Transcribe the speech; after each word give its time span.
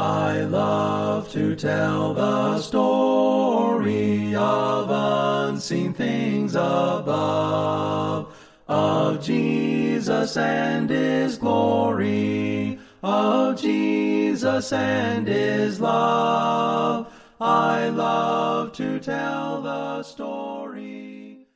I 0.00 0.44
love 0.44 1.30
to 1.32 1.54
tell 1.54 2.14
the 2.14 2.58
story 2.62 4.34
of 4.34 4.88
unseen 4.88 5.92
things 5.92 6.54
above, 6.54 8.34
of 8.66 9.22
Jesus 9.22 10.38
and 10.38 10.88
His 10.88 11.36
glory, 11.36 12.78
of 13.02 13.60
Jesus 13.60 14.72
and 14.72 15.28
His 15.28 15.82
love. 15.82 17.12
I 17.38 17.90
love 17.90 18.72
to 18.76 19.00
tell 19.00 19.60
the 19.60 20.02
story. 20.02 21.46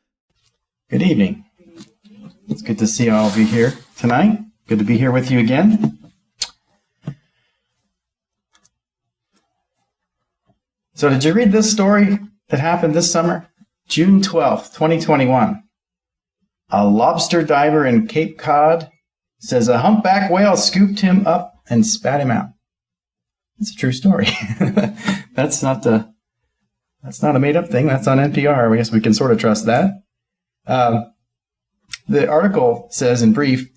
Good 0.90 1.02
evening. 1.02 1.46
It's 2.48 2.60
good 2.60 2.78
to 2.78 2.86
see 2.86 3.08
all 3.08 3.28
of 3.28 3.38
you 3.38 3.46
here 3.46 3.72
tonight. 3.96 4.38
Good 4.68 4.80
to 4.80 4.84
be 4.84 4.98
here 4.98 5.12
with 5.12 5.30
you 5.30 5.38
again. 5.38 6.03
So, 10.94 11.08
did 11.08 11.24
you 11.24 11.32
read 11.32 11.50
this 11.50 11.72
story 11.72 12.20
that 12.48 12.60
happened 12.60 12.94
this 12.94 13.10
summer? 13.10 13.48
June 13.88 14.20
12th, 14.20 14.72
2021. 14.74 15.62
A 16.70 16.86
lobster 16.86 17.42
diver 17.42 17.84
in 17.84 18.06
Cape 18.06 18.38
Cod 18.38 18.90
says 19.38 19.68
a 19.68 19.78
humpback 19.78 20.30
whale 20.30 20.56
scooped 20.56 21.00
him 21.00 21.26
up 21.26 21.54
and 21.68 21.86
spat 21.86 22.20
him 22.20 22.30
out. 22.30 22.50
It's 23.58 23.72
a 23.72 23.76
true 23.76 23.92
story. 23.92 24.28
that's 25.34 25.62
not 25.62 25.84
a 25.86 26.12
that's 27.02 27.22
not 27.22 27.36
a 27.36 27.40
made 27.40 27.56
up 27.56 27.68
thing. 27.68 27.86
That's 27.86 28.06
on 28.06 28.18
NPR. 28.18 28.72
I 28.72 28.76
guess 28.76 28.90
we 28.90 29.00
can 29.00 29.14
sort 29.14 29.30
of 29.30 29.38
trust 29.38 29.66
that. 29.66 30.02
Um, 30.66 31.12
the 32.08 32.26
article 32.28 32.88
says 32.90 33.20
in 33.20 33.32
brief, 33.32 33.68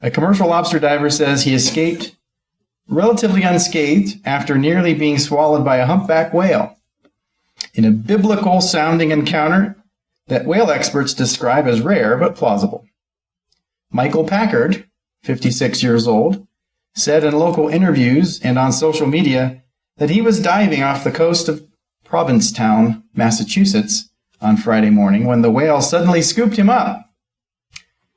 a 0.00 0.10
commercial 0.10 0.48
lobster 0.48 0.78
diver 0.78 1.10
says 1.10 1.42
he 1.42 1.54
escaped 1.54 2.15
relatively 2.88 3.42
unscathed 3.42 4.20
after 4.24 4.56
nearly 4.56 4.94
being 4.94 5.18
swallowed 5.18 5.64
by 5.64 5.76
a 5.76 5.86
humpback 5.86 6.32
whale 6.32 6.76
in 7.74 7.84
a 7.84 7.90
biblical 7.90 8.60
sounding 8.60 9.10
encounter 9.10 9.76
that 10.28 10.46
whale 10.46 10.70
experts 10.70 11.14
describe 11.14 11.66
as 11.66 11.80
rare 11.80 12.16
but 12.16 12.34
plausible. 12.34 12.86
Michael 13.90 14.24
Packard, 14.24 14.88
56 15.22 15.82
years 15.82 16.06
old, 16.06 16.46
said 16.94 17.24
in 17.24 17.38
local 17.38 17.68
interviews 17.68 18.40
and 18.40 18.58
on 18.58 18.72
social 18.72 19.06
media 19.06 19.62
that 19.98 20.10
he 20.10 20.20
was 20.20 20.40
diving 20.40 20.82
off 20.82 21.04
the 21.04 21.10
coast 21.12 21.48
of 21.48 21.66
Provincetown, 22.04 23.04
Massachusetts, 23.14 24.10
on 24.40 24.56
Friday 24.56 24.90
morning 24.90 25.24
when 25.24 25.42
the 25.42 25.50
whale 25.50 25.80
suddenly 25.80 26.22
scooped 26.22 26.56
him 26.56 26.68
up. 26.68 27.10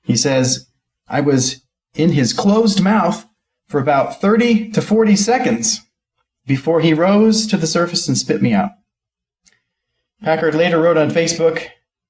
He 0.04 0.18
says, 0.18 0.68
I 1.08 1.22
was 1.22 1.62
in 1.96 2.12
his 2.12 2.34
closed 2.34 2.82
mouth 2.82 3.26
for 3.70 3.80
about 3.80 4.20
30 4.20 4.72
to 4.72 4.82
40 4.82 5.16
seconds 5.16 5.82
before 6.46 6.82
he 6.82 6.94
rose 6.94 7.48
to 7.48 7.56
the 7.56 7.68
surface 7.68 8.08
and 8.08 8.18
spit 8.18 8.42
me 8.42 8.52
out. 8.54 8.72
Packard 10.22 10.56
later 10.56 10.82
wrote 10.82 10.98
on 10.98 11.12
Facebook, 11.12 11.66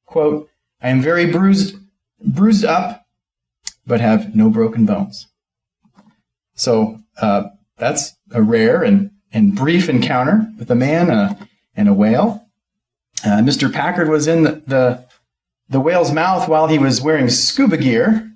quote, 0.06 0.50
I 0.82 0.90
am 0.90 1.02
very 1.02 1.30
bruised, 1.30 1.76
bruised 2.26 2.66
up, 2.66 3.06
but 3.86 4.00
have 4.00 4.34
no 4.34 4.50
broken 4.50 4.86
bones. 4.86 5.28
So 6.56 7.02
uh, 7.22 7.44
that's 7.78 8.16
a 8.32 8.42
rare 8.42 8.82
and, 8.82 9.12
and 9.34 9.54
brief 9.54 9.90
encounter 9.90 10.50
with 10.58 10.72
a 10.72 10.76
man 10.76 11.12
and 11.12 11.20
a, 11.20 11.50
and 11.76 11.90
a 11.90 11.94
whale. 11.94 12.48
Uh, 13.24 13.40
Mr. 13.40 13.72
Packard 13.72 14.08
was 14.08 14.28
in 14.28 14.44
the, 14.44 14.64
the, 14.66 15.06
the 15.68 15.82
whale's 15.82 16.14
mouth 16.14 16.48
while 16.48 16.68
he 16.68 16.80
was 16.80 17.02
wearing 17.02 17.30
scuba 17.30 17.78
gear, 17.78 18.32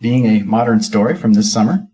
being 0.00 0.26
a 0.26 0.42
modern 0.42 0.82
story 0.82 1.16
from 1.16 1.34
this 1.34 1.52
summer. 1.52 1.86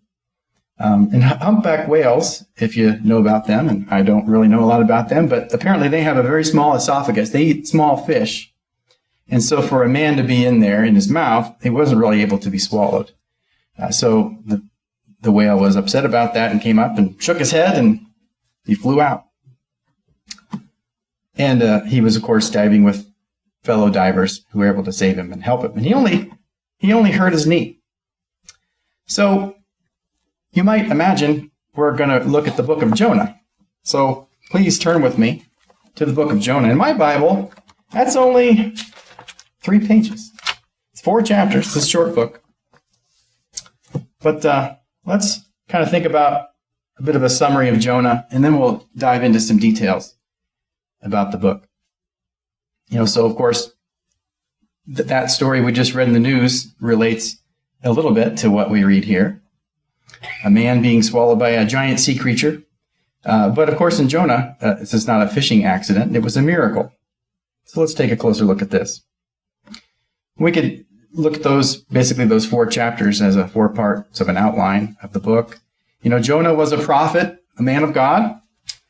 Um, 0.82 1.10
and 1.12 1.22
humpback 1.22 1.86
whales, 1.86 2.44
if 2.56 2.76
you 2.76 2.98
know 3.04 3.18
about 3.18 3.46
them, 3.46 3.68
and 3.68 3.88
I 3.88 4.02
don't 4.02 4.26
really 4.26 4.48
know 4.48 4.64
a 4.64 4.66
lot 4.66 4.82
about 4.82 5.08
them, 5.08 5.28
but 5.28 5.54
apparently 5.54 5.86
they 5.88 6.02
have 6.02 6.16
a 6.16 6.24
very 6.24 6.42
small 6.42 6.74
esophagus. 6.74 7.30
They 7.30 7.44
eat 7.44 7.68
small 7.68 8.04
fish. 8.04 8.52
And 9.28 9.44
so 9.44 9.62
for 9.62 9.84
a 9.84 9.88
man 9.88 10.16
to 10.16 10.24
be 10.24 10.44
in 10.44 10.58
there 10.58 10.84
in 10.84 10.96
his 10.96 11.08
mouth, 11.08 11.54
he 11.62 11.70
wasn't 11.70 12.00
really 12.00 12.20
able 12.20 12.38
to 12.38 12.50
be 12.50 12.58
swallowed. 12.58 13.12
Uh, 13.78 13.92
so 13.92 14.36
the, 14.44 14.60
the 15.20 15.30
whale 15.30 15.56
was 15.56 15.76
upset 15.76 16.04
about 16.04 16.34
that 16.34 16.50
and 16.50 16.60
came 16.60 16.80
up 16.80 16.98
and 16.98 17.14
shook 17.22 17.38
his 17.38 17.52
head 17.52 17.78
and 17.78 18.04
he 18.64 18.74
flew 18.74 19.00
out. 19.00 19.26
And 21.36 21.62
uh, 21.62 21.82
he 21.84 22.00
was, 22.00 22.16
of 22.16 22.24
course, 22.24 22.50
diving 22.50 22.82
with 22.82 23.06
fellow 23.62 23.88
divers 23.88 24.44
who 24.50 24.58
were 24.58 24.72
able 24.72 24.84
to 24.84 24.92
save 24.92 25.16
him 25.16 25.32
and 25.32 25.44
help 25.44 25.62
him. 25.62 25.72
And 25.76 25.86
he 25.86 25.94
only 25.94 26.32
he 26.78 26.92
only 26.92 27.12
hurt 27.12 27.32
his 27.32 27.46
knee. 27.46 27.78
So 29.06 29.54
you 30.52 30.62
might 30.64 30.90
imagine 30.90 31.50
we're 31.74 31.96
going 31.96 32.10
to 32.10 32.20
look 32.28 32.46
at 32.46 32.56
the 32.56 32.62
book 32.62 32.82
of 32.82 32.94
Jonah. 32.94 33.40
So 33.82 34.28
please 34.50 34.78
turn 34.78 35.02
with 35.02 35.18
me 35.18 35.46
to 35.94 36.04
the 36.04 36.12
book 36.12 36.30
of 36.30 36.40
Jonah. 36.40 36.70
In 36.70 36.76
my 36.76 36.92
Bible, 36.92 37.52
that's 37.90 38.16
only 38.16 38.74
three 39.62 39.84
pages. 39.84 40.30
It's 40.92 41.00
four 41.00 41.22
chapters. 41.22 41.72
This 41.72 41.88
short 41.88 42.14
book. 42.14 42.42
But 44.20 44.44
uh, 44.44 44.76
let's 45.04 45.40
kind 45.68 45.82
of 45.82 45.90
think 45.90 46.04
about 46.04 46.48
a 46.98 47.02
bit 47.02 47.16
of 47.16 47.22
a 47.22 47.30
summary 47.30 47.68
of 47.68 47.80
Jonah, 47.80 48.26
and 48.30 48.44
then 48.44 48.58
we'll 48.58 48.86
dive 48.96 49.24
into 49.24 49.40
some 49.40 49.58
details 49.58 50.14
about 51.00 51.32
the 51.32 51.38
book. 51.38 51.66
You 52.90 52.98
know, 52.98 53.06
so 53.06 53.24
of 53.24 53.36
course, 53.36 53.72
th- 54.86 55.08
that 55.08 55.30
story 55.30 55.62
we 55.62 55.72
just 55.72 55.94
read 55.94 56.08
in 56.08 56.14
the 56.14 56.20
news 56.20 56.74
relates 56.78 57.38
a 57.82 57.90
little 57.90 58.12
bit 58.12 58.36
to 58.38 58.50
what 58.50 58.70
we 58.70 58.84
read 58.84 59.04
here 59.04 59.41
a 60.44 60.50
man 60.50 60.82
being 60.82 61.02
swallowed 61.02 61.38
by 61.38 61.50
a 61.50 61.66
giant 61.66 62.00
sea 62.00 62.16
creature. 62.16 62.62
Uh, 63.24 63.48
but 63.50 63.68
of 63.68 63.76
course, 63.76 63.98
in 63.98 64.08
Jonah, 64.08 64.56
uh, 64.60 64.74
this 64.74 64.94
is 64.94 65.06
not 65.06 65.22
a 65.22 65.28
fishing 65.28 65.64
accident, 65.64 66.16
it 66.16 66.22
was 66.22 66.36
a 66.36 66.42
miracle. 66.42 66.92
So 67.64 67.80
let's 67.80 67.94
take 67.94 68.10
a 68.10 68.16
closer 68.16 68.44
look 68.44 68.62
at 68.62 68.70
this. 68.70 69.02
We 70.36 70.52
could 70.52 70.84
look 71.12 71.34
at 71.34 71.42
those, 71.42 71.76
basically, 71.76 72.24
those 72.24 72.46
four 72.46 72.66
chapters 72.66 73.22
as 73.22 73.36
a 73.36 73.46
four 73.48 73.68
parts 73.68 74.20
of 74.20 74.28
an 74.28 74.36
outline 74.36 74.96
of 75.02 75.12
the 75.12 75.20
book. 75.20 75.60
You 76.02 76.10
know, 76.10 76.18
Jonah 76.18 76.54
was 76.54 76.72
a 76.72 76.78
prophet, 76.78 77.38
a 77.58 77.62
man 77.62 77.84
of 77.84 77.92
God, 77.92 78.40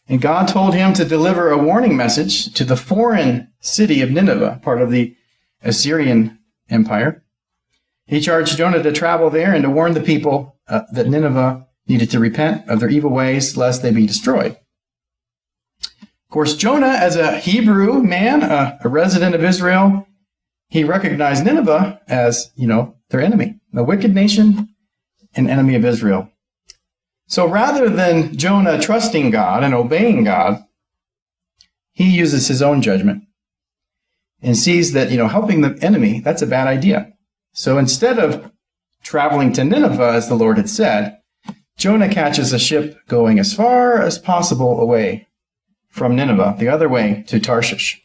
and 0.09 0.21
God 0.21 0.49
told 0.49 0.75
him 0.75 0.93
to 0.95 1.05
deliver 1.05 1.51
a 1.51 1.59
warning 1.59 1.97
message 1.97 2.53
to 2.55 2.65
the 2.65 2.77
foreign 2.77 3.49
city 3.61 4.01
of 4.01 4.11
Nineveh, 4.11 4.61
part 4.63 4.81
of 4.81 4.91
the 4.91 5.17
Assyrian 5.63 6.39
Empire. 6.71 7.23
He 8.07 8.21
charged 8.21 8.57
Jonah 8.57 8.83
to 8.83 8.93
travel 8.93 9.31
there 9.31 9.55
and 9.55 9.63
to 9.63 9.71
warn 9.71 9.95
the 9.95 10.01
people 10.01 10.57
uh, 10.73 10.83
that 10.93 11.07
Nineveh 11.07 11.67
needed 11.87 12.11
to 12.11 12.19
repent 12.19 12.69
of 12.69 12.81
their 12.81 12.89
evil 12.89 13.11
ways 13.11 13.57
lest 13.57 13.83
they 13.83 13.91
be 13.91 14.07
destroyed. 14.07 14.57
Of 15.83 16.31
course, 16.31 16.57
Jonah, 16.57 16.87
as 16.87 17.15
a 17.17 17.39
Hebrew 17.39 18.03
man, 18.03 18.43
uh, 18.43 18.79
a 18.83 18.89
resident 18.89 19.35
of 19.35 19.45
Israel, 19.45 20.09
he 20.69 20.83
recognized 20.83 21.45
Nineveh 21.45 22.01
as, 22.09 22.51
you 22.57 22.67
know, 22.67 22.97
their 23.11 23.21
enemy, 23.21 23.61
a 23.75 23.85
wicked 23.85 24.15
nation, 24.15 24.75
an 25.35 25.51
enemy 25.51 25.75
of 25.75 25.85
Israel. 25.85 26.31
So 27.27 27.47
rather 27.47 27.91
than 27.91 28.37
Jonah 28.37 28.81
trusting 28.81 29.31
God 29.31 29.63
and 29.63 29.75
obeying 29.75 30.25
God, 30.25 30.65
he 31.93 32.09
uses 32.09 32.49
his 32.49 32.63
own 32.63 32.81
judgment 32.81 33.25
and 34.41 34.57
sees 34.57 34.93
that, 34.93 35.11
you 35.11 35.19
know, 35.19 35.29
helping 35.29 35.61
the 35.61 35.79
enemy, 35.83 36.21
that's 36.21 36.43
a 36.43 36.47
bad 36.47 36.67
idea. 36.67 37.13
So 37.53 37.77
instead 37.77 38.19
of 38.19 38.51
traveling 39.03 39.53
to 39.55 39.65
Nineveh, 39.65 40.13
as 40.13 40.29
the 40.29 40.35
Lord 40.35 40.57
had 40.57 40.69
said, 40.69 41.19
Jonah 41.77 42.09
catches 42.09 42.53
a 42.53 42.59
ship 42.59 42.99
going 43.09 43.39
as 43.39 43.55
far 43.55 44.01
as 44.01 44.19
possible 44.19 44.81
away 44.81 45.29
from 45.89 46.17
Nineveh, 46.17 46.57
the 46.59 46.69
other 46.69 46.89
way 46.89 47.25
to 47.27 47.41
Tarshish. 47.41 48.03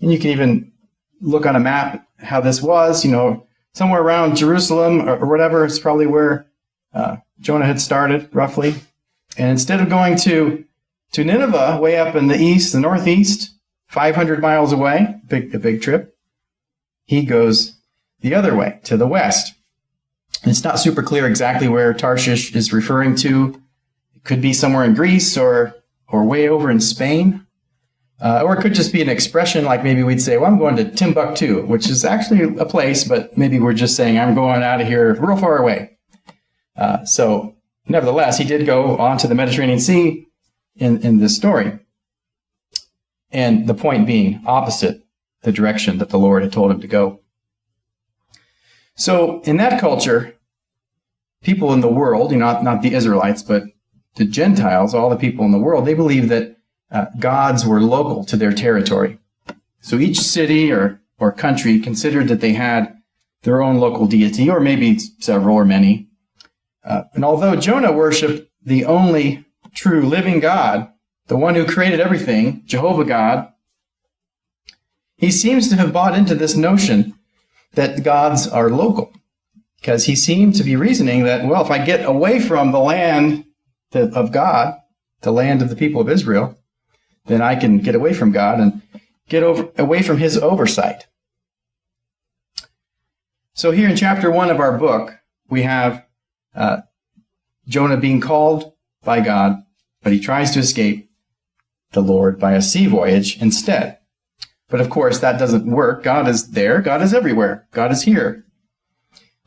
And 0.00 0.12
you 0.12 0.18
can 0.18 0.30
even 0.30 0.72
look 1.20 1.46
on 1.46 1.56
a 1.56 1.60
map 1.60 2.06
how 2.18 2.40
this 2.40 2.62
was, 2.62 3.04
you 3.04 3.10
know, 3.10 3.46
somewhere 3.72 4.00
around 4.00 4.36
Jerusalem 4.36 5.08
or, 5.08 5.26
whatever, 5.26 5.64
it's 5.64 5.78
probably 5.78 6.06
where 6.06 6.46
uh, 6.92 7.16
Jonah 7.40 7.66
had 7.66 7.80
started, 7.80 8.28
roughly. 8.32 8.74
And 9.36 9.50
instead 9.50 9.80
of 9.80 9.88
going 9.88 10.16
to, 10.18 10.64
to 11.12 11.24
Nineveh, 11.24 11.78
way 11.80 11.96
up 11.96 12.14
in 12.14 12.28
the 12.28 12.38
east, 12.38 12.72
the 12.72 12.80
northeast, 12.80 13.50
500 13.88 14.40
miles 14.40 14.72
away, 14.72 15.20
big, 15.26 15.54
a 15.54 15.58
big 15.58 15.82
trip, 15.82 16.16
he 17.04 17.24
goes 17.24 17.76
the 18.20 18.34
other 18.34 18.54
way, 18.54 18.80
to 18.84 18.96
the 18.96 19.06
west. 19.06 19.54
It's 20.46 20.64
not 20.64 20.78
super 20.78 21.02
clear 21.02 21.26
exactly 21.26 21.68
where 21.68 21.94
Tarshish 21.94 22.54
is 22.54 22.72
referring 22.72 23.16
to. 23.16 23.60
It 24.14 24.24
could 24.24 24.40
be 24.40 24.52
somewhere 24.52 24.84
in 24.84 24.94
Greece 24.94 25.36
or 25.36 25.74
or 26.08 26.24
way 26.24 26.48
over 26.48 26.70
in 26.70 26.80
Spain. 26.80 27.46
Uh, 28.20 28.42
or 28.44 28.56
it 28.56 28.62
could 28.62 28.74
just 28.74 28.92
be 28.92 29.02
an 29.02 29.08
expression 29.08 29.64
like 29.64 29.82
maybe 29.82 30.02
we'd 30.02 30.22
say, 30.22 30.38
well, 30.38 30.50
I'm 30.50 30.58
going 30.58 30.76
to 30.76 30.90
Timbuktu, 30.90 31.66
which 31.66 31.90
is 31.90 32.04
actually 32.04 32.56
a 32.58 32.64
place, 32.64 33.04
but 33.04 33.36
maybe 33.36 33.58
we're 33.58 33.74
just 33.74 33.96
saying, 33.96 34.18
I'm 34.18 34.34
going 34.34 34.62
out 34.62 34.80
of 34.80 34.86
here 34.86 35.14
real 35.14 35.36
far 35.36 35.58
away. 35.58 35.98
Uh, 36.76 37.04
so, 37.04 37.56
nevertheless, 37.88 38.38
he 38.38 38.44
did 38.44 38.66
go 38.66 38.96
on 38.96 39.18
to 39.18 39.26
the 39.26 39.34
Mediterranean 39.34 39.80
Sea 39.80 40.26
in, 40.76 41.02
in 41.02 41.18
this 41.18 41.36
story. 41.36 41.78
And 43.30 43.66
the 43.66 43.74
point 43.74 44.06
being 44.06 44.42
opposite 44.46 45.02
the 45.42 45.52
direction 45.52 45.98
that 45.98 46.08
the 46.08 46.18
Lord 46.18 46.42
had 46.42 46.52
told 46.52 46.70
him 46.70 46.80
to 46.80 46.86
go. 46.86 47.20
So, 48.96 49.42
in 49.42 49.56
that 49.58 49.80
culture, 49.80 50.33
people 51.44 51.72
in 51.72 51.80
the 51.80 51.88
world, 51.88 52.32
you 52.32 52.38
know, 52.38 52.46
not, 52.52 52.64
not 52.64 52.82
the 52.82 52.94
Israelites, 52.94 53.42
but 53.42 53.64
the 54.16 54.24
Gentiles, 54.24 54.94
all 54.94 55.10
the 55.10 55.16
people 55.16 55.44
in 55.44 55.52
the 55.52 55.58
world, 55.58 55.84
they 55.84 55.94
believed 55.94 56.28
that 56.30 56.56
uh, 56.90 57.06
gods 57.18 57.66
were 57.66 57.80
local 57.80 58.24
to 58.24 58.36
their 58.36 58.52
territory. 58.52 59.18
So 59.80 59.96
each 59.96 60.18
city 60.20 60.72
or, 60.72 61.00
or 61.18 61.30
country 61.32 61.78
considered 61.78 62.28
that 62.28 62.40
they 62.40 62.54
had 62.54 62.96
their 63.42 63.62
own 63.62 63.76
local 63.76 64.06
deity, 64.06 64.48
or 64.48 64.58
maybe 64.58 64.98
several 64.98 65.56
or 65.56 65.66
many. 65.66 66.08
Uh, 66.82 67.02
and 67.12 67.24
although 67.24 67.56
Jonah 67.56 67.92
worshiped 67.92 68.50
the 68.64 68.86
only 68.86 69.44
true 69.74 70.06
living 70.06 70.40
God, 70.40 70.90
the 71.26 71.36
one 71.36 71.54
who 71.54 71.66
created 71.66 72.00
everything, 72.00 72.62
Jehovah 72.64 73.04
God, 73.04 73.52
he 75.16 75.30
seems 75.30 75.68
to 75.68 75.76
have 75.76 75.92
bought 75.92 76.16
into 76.16 76.34
this 76.34 76.56
notion 76.56 77.14
that 77.72 78.02
gods 78.02 78.46
are 78.46 78.70
local. 78.70 79.12
Because 79.84 80.06
he 80.06 80.16
seemed 80.16 80.54
to 80.54 80.64
be 80.64 80.76
reasoning 80.76 81.24
that, 81.24 81.44
well, 81.44 81.62
if 81.62 81.70
I 81.70 81.84
get 81.84 82.06
away 82.06 82.40
from 82.40 82.72
the 82.72 82.78
land 82.78 83.44
of 83.92 84.32
God, 84.32 84.76
the 85.20 85.30
land 85.30 85.60
of 85.60 85.68
the 85.68 85.76
people 85.76 86.00
of 86.00 86.08
Israel, 86.08 86.58
then 87.26 87.42
I 87.42 87.54
can 87.54 87.80
get 87.80 87.94
away 87.94 88.14
from 88.14 88.32
God 88.32 88.60
and 88.60 88.80
get 89.28 89.42
over, 89.42 89.68
away 89.76 90.00
from 90.00 90.16
his 90.16 90.38
oversight. 90.38 91.06
So 93.52 93.72
here 93.72 93.86
in 93.86 93.94
chapter 93.94 94.30
one 94.30 94.48
of 94.48 94.58
our 94.58 94.78
book, 94.78 95.18
we 95.50 95.64
have 95.64 96.06
uh, 96.54 96.78
Jonah 97.68 97.98
being 97.98 98.22
called 98.22 98.72
by 99.02 99.20
God, 99.20 99.64
but 100.02 100.14
he 100.14 100.18
tries 100.18 100.50
to 100.52 100.60
escape 100.60 101.10
the 101.92 102.00
Lord 102.00 102.40
by 102.40 102.54
a 102.54 102.62
sea 102.62 102.86
voyage 102.86 103.36
instead. 103.42 103.98
But 104.70 104.80
of 104.80 104.88
course, 104.88 105.18
that 105.18 105.38
doesn't 105.38 105.66
work. 105.66 106.02
God 106.02 106.26
is 106.26 106.52
there. 106.52 106.80
God 106.80 107.02
is 107.02 107.12
everywhere. 107.12 107.68
God 107.72 107.92
is 107.92 108.04
here. 108.04 108.46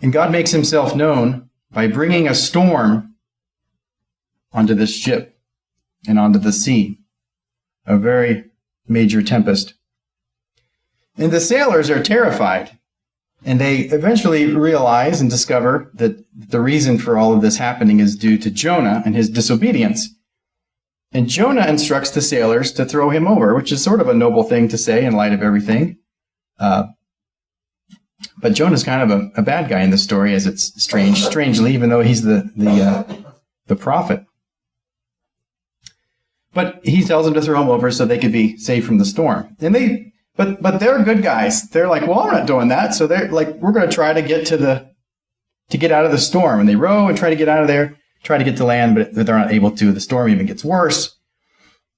And 0.02 0.14
God 0.14 0.32
makes 0.32 0.52
himself 0.52 0.96
known 0.96 1.50
by 1.72 1.88
bringing 1.88 2.28
a 2.28 2.36
storm 2.36 3.16
onto 4.52 4.74
this 4.74 4.96
ship 4.96 5.40
and 6.08 6.20
onto 6.20 6.40
the 6.40 6.54
sea. 6.54 7.00
A 7.86 7.98
very 7.98 8.46
major 8.88 9.22
tempest. 9.22 9.74
And 11.18 11.32
the 11.32 11.40
sailors 11.40 11.90
are 11.90 12.04
terrified. 12.04 12.78
And 13.46 13.62
they 13.62 13.82
eventually 13.82 14.54
realize 14.54 15.22
and 15.22 15.30
discover 15.30 15.92
that 15.94 16.24
the 16.36 16.60
reason 16.60 16.98
for 16.98 17.18
all 17.18 17.34
of 17.34 17.42
this 17.42 17.58
happening 17.58 18.00
is 18.00 18.16
due 18.16 18.38
to 18.40 18.50
Jonah 18.50 19.04
and 19.06 19.16
his 19.16 19.30
disobedience. 19.30 20.10
And 21.12 21.30
Jonah 21.30 21.66
instructs 21.68 22.12
the 22.12 22.22
sailors 22.22 22.72
to 22.74 22.86
throw 22.86 23.10
him 23.10 23.28
over, 23.28 23.56
which 23.56 23.72
is 23.72 23.84
sort 23.84 24.02
of 24.02 24.10
a 24.10 24.14
noble 24.14 24.44
thing 24.44 24.68
to 24.70 24.78
say 24.78 25.06
in 25.06 25.14
light 25.14 25.34
of 25.34 25.42
everything. 25.42 25.98
Uh, 26.60 26.88
but 28.39 28.54
Jonah's 28.54 28.84
kind 28.84 29.01
of 29.01 29.22
a, 29.22 29.31
a, 29.38 29.42
bad 29.42 29.69
guy 29.69 29.81
in 29.81 29.89
the 29.89 29.98
story, 29.98 30.34
as 30.34 30.45
it's 30.45 30.81
strange, 30.81 31.24
strangely, 31.24 31.74
even 31.74 31.89
though 31.89 32.01
he's 32.01 32.24
the 32.24 32.50
the 32.56 32.81
uh, 32.81 33.04
the 33.68 33.75
prophet. 33.75 34.25
But 36.54 36.80
he 36.84 37.04
tells 37.04 37.25
them 37.25 37.34
to 37.36 37.42
throw 37.42 37.62
him 37.62 37.69
over 37.69 37.92
so 37.92 38.06
they 38.06 38.18
could 38.18 38.31
be 38.31 38.57
saved 38.57 38.86
from 38.86 38.98
the 38.98 39.06
storm. 39.06 39.56
And 39.60 39.75
they, 39.75 40.13
but 40.36 40.62
but 40.62 40.80
they're 40.80 41.04
good 41.04 41.24
guys. 41.24 41.69
They're 41.69 41.88
like, 41.88 42.07
well, 42.07 42.19
I'm 42.19 42.34
not 42.34 42.48
doing 42.48 42.68
that. 42.69 42.94
So 42.94 43.07
they're 43.07 43.31
like, 43.31 43.56
we're 43.56 43.72
going 43.72 43.88
to 43.88 43.95
try 43.95 44.13
to 44.13 44.22
get 44.22 44.45
to 44.48 44.57
the 44.57 44.92
to 45.69 45.78
get 45.78 45.92
out 45.92 46.06
of 46.06 46.12
the 46.12 46.18
storm. 46.18 46.60
And 46.60 46.69
they 46.69 46.75
row 46.75 47.07
and 47.07 47.18
try 47.18 47.30
to 47.30 47.36
get 47.36 47.50
out 47.50 47.62
of 47.62 47.68
there 47.68 47.98
try 48.24 48.38
to 48.38 48.44
get 48.44 48.57
to 48.57 48.66
land, 48.66 48.95
but 48.95 49.13
they're 49.13 49.38
not 49.38 49.51
able 49.51 49.72
to. 49.72 49.92
The 49.92 50.00
storm 50.00 50.30
even 50.30 50.45
gets 50.45 50.63
worse. 50.63 51.16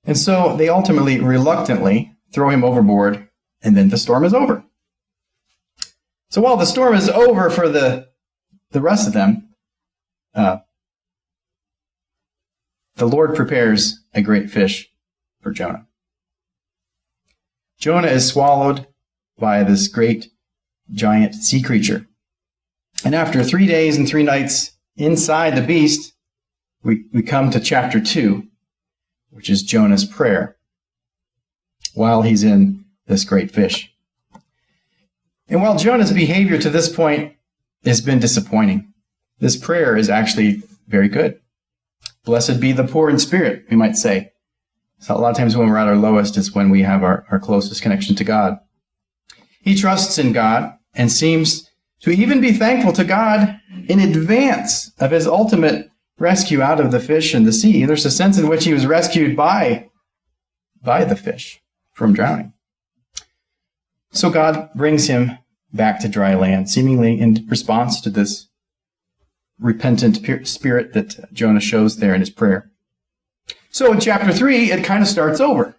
And 0.05 0.17
so 0.17 0.55
they 0.55 0.69
ultimately, 0.69 1.19
reluctantly, 1.19 2.13
throw 2.33 2.49
him 2.49 2.63
overboard, 2.63 3.27
and 3.61 3.75
then 3.75 3.89
the 3.89 3.97
storm 3.97 4.23
is 4.23 4.33
over. 4.33 4.63
So 6.29 6.41
while 6.41 6.57
the 6.57 6.65
storm 6.65 6.95
is 6.95 7.09
over 7.09 7.49
for 7.49 7.67
the, 7.67 8.09
the 8.71 8.81
rest 8.81 9.07
of 9.07 9.13
them, 9.13 9.49
uh, 10.35 10.57
the 12.95 13.07
Lord 13.07 13.35
prepares 13.35 14.03
a 14.13 14.21
great 14.21 14.49
fish 14.49 14.89
for 15.41 15.51
Jonah. 15.51 15.87
Jonah 17.79 18.07
is 18.07 18.27
swallowed 18.27 18.87
by 19.37 19.63
this 19.63 19.87
great 19.87 20.29
giant 20.91 21.33
sea 21.33 21.61
creature. 21.61 22.05
And 23.03 23.15
after 23.15 23.43
three 23.43 23.65
days 23.65 23.97
and 23.97 24.07
three 24.07 24.23
nights 24.23 24.73
inside 24.97 25.55
the 25.55 25.65
beast, 25.65 26.13
we, 26.83 27.05
we 27.13 27.21
come 27.21 27.49
to 27.51 27.59
chapter 27.59 27.99
2, 27.99 28.43
which 29.29 29.49
is 29.49 29.63
Jonah's 29.63 30.05
prayer 30.05 30.57
while 31.93 32.21
he's 32.21 32.43
in 32.43 32.85
this 33.07 33.23
great 33.23 33.51
fish. 33.51 33.93
And 35.49 35.61
while 35.61 35.77
Jonah's 35.77 36.13
behavior 36.13 36.59
to 36.59 36.69
this 36.69 36.93
point 36.93 37.33
has 37.83 38.01
been 38.01 38.19
disappointing, 38.19 38.93
this 39.39 39.57
prayer 39.57 39.97
is 39.97 40.09
actually 40.09 40.61
very 40.87 41.09
good. 41.09 41.39
Blessed 42.23 42.59
be 42.59 42.71
the 42.71 42.83
poor 42.83 43.09
in 43.09 43.19
spirit, 43.19 43.65
we 43.69 43.75
might 43.75 43.95
say. 43.95 44.31
So 44.99 45.15
a 45.15 45.17
lot 45.17 45.31
of 45.31 45.37
times 45.37 45.55
when 45.55 45.69
we're 45.69 45.77
at 45.77 45.87
our 45.87 45.95
lowest 45.95 46.37
is 46.37 46.53
when 46.53 46.69
we 46.69 46.83
have 46.83 47.03
our, 47.03 47.25
our 47.31 47.39
closest 47.39 47.81
connection 47.81 48.15
to 48.17 48.23
God. 48.23 48.59
He 49.61 49.75
trusts 49.75 50.17
in 50.17 50.33
God 50.33 50.77
and 50.93 51.11
seems 51.11 51.69
to 52.01 52.11
even 52.11 52.41
be 52.41 52.53
thankful 52.53 52.93
to 52.93 53.03
God 53.03 53.59
in 53.87 53.99
advance 53.99 54.91
of 54.99 55.11
his 55.11 55.25
ultimate 55.27 55.89
rescue 56.17 56.61
out 56.61 56.79
of 56.79 56.91
the 56.91 56.99
fish 56.99 57.33
and 57.33 57.45
the 57.45 57.53
sea. 57.53 57.85
There's 57.85 58.05
a 58.05 58.11
sense 58.11 58.37
in 58.37 58.47
which 58.47 58.65
he 58.65 58.73
was 58.73 58.85
rescued 58.85 59.35
by, 59.35 59.89
by 60.81 61.05
the 61.05 61.15
fish 61.15 61.61
from 61.93 62.13
drowning. 62.13 62.53
So 64.11 64.29
God 64.29 64.69
brings 64.75 65.07
him 65.07 65.37
back 65.73 65.99
to 65.99 66.09
dry 66.09 66.35
land, 66.35 66.69
seemingly 66.69 67.19
in 67.19 67.45
response 67.47 68.01
to 68.01 68.09
this 68.09 68.47
repentant 69.59 70.47
spirit 70.47 70.93
that 70.93 71.31
Jonah 71.33 71.59
shows 71.59 71.97
there 71.97 72.13
in 72.13 72.21
his 72.21 72.29
prayer. 72.29 72.71
So 73.71 73.91
in 73.91 73.99
chapter 73.99 74.33
3, 74.33 74.71
it 74.71 74.83
kind 74.83 75.03
of 75.03 75.09
starts 75.09 75.39
over. 75.39 75.75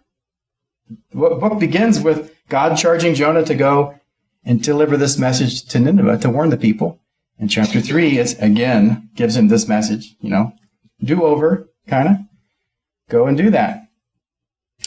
The 1.13 1.29
book 1.29 1.59
begins 1.59 1.99
with 1.99 2.33
God 2.49 2.75
charging 2.75 3.15
Jonah 3.15 3.43
to 3.45 3.55
go 3.55 3.99
and 4.43 4.61
deliver 4.61 4.97
this 4.97 5.17
message 5.17 5.63
to 5.65 5.79
Nineveh 5.79 6.17
to 6.19 6.29
warn 6.29 6.49
the 6.49 6.57
people. 6.57 6.99
And 7.39 7.49
chapter 7.49 7.81
three 7.81 8.17
is 8.19 8.37
again 8.39 9.09
gives 9.15 9.35
him 9.35 9.47
this 9.47 9.67
message, 9.67 10.15
you 10.19 10.29
know, 10.29 10.53
do 11.03 11.23
over, 11.23 11.69
kind 11.87 12.09
of. 12.09 12.17
Go 13.09 13.25
and 13.25 13.37
do 13.37 13.49
that. 13.49 13.87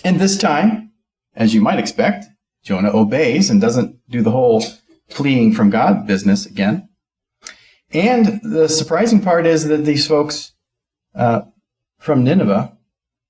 And 0.04 0.20
this 0.20 0.38
time, 0.38 0.92
as 1.34 1.52
you 1.52 1.60
might 1.60 1.78
expect, 1.78 2.26
Jonah 2.64 2.90
obeys 2.90 3.50
and 3.50 3.60
doesn't 3.60 3.98
do 4.08 4.22
the 4.22 4.30
whole 4.30 4.64
fleeing 5.08 5.52
from 5.52 5.70
God 5.70 6.06
business 6.06 6.46
again. 6.46 6.88
And 7.92 8.40
the 8.42 8.68
surprising 8.68 9.20
part 9.20 9.46
is 9.46 9.68
that 9.68 9.84
these 9.84 10.06
folks 10.06 10.52
uh, 11.14 11.42
from 11.98 12.24
Nineveh, 12.24 12.76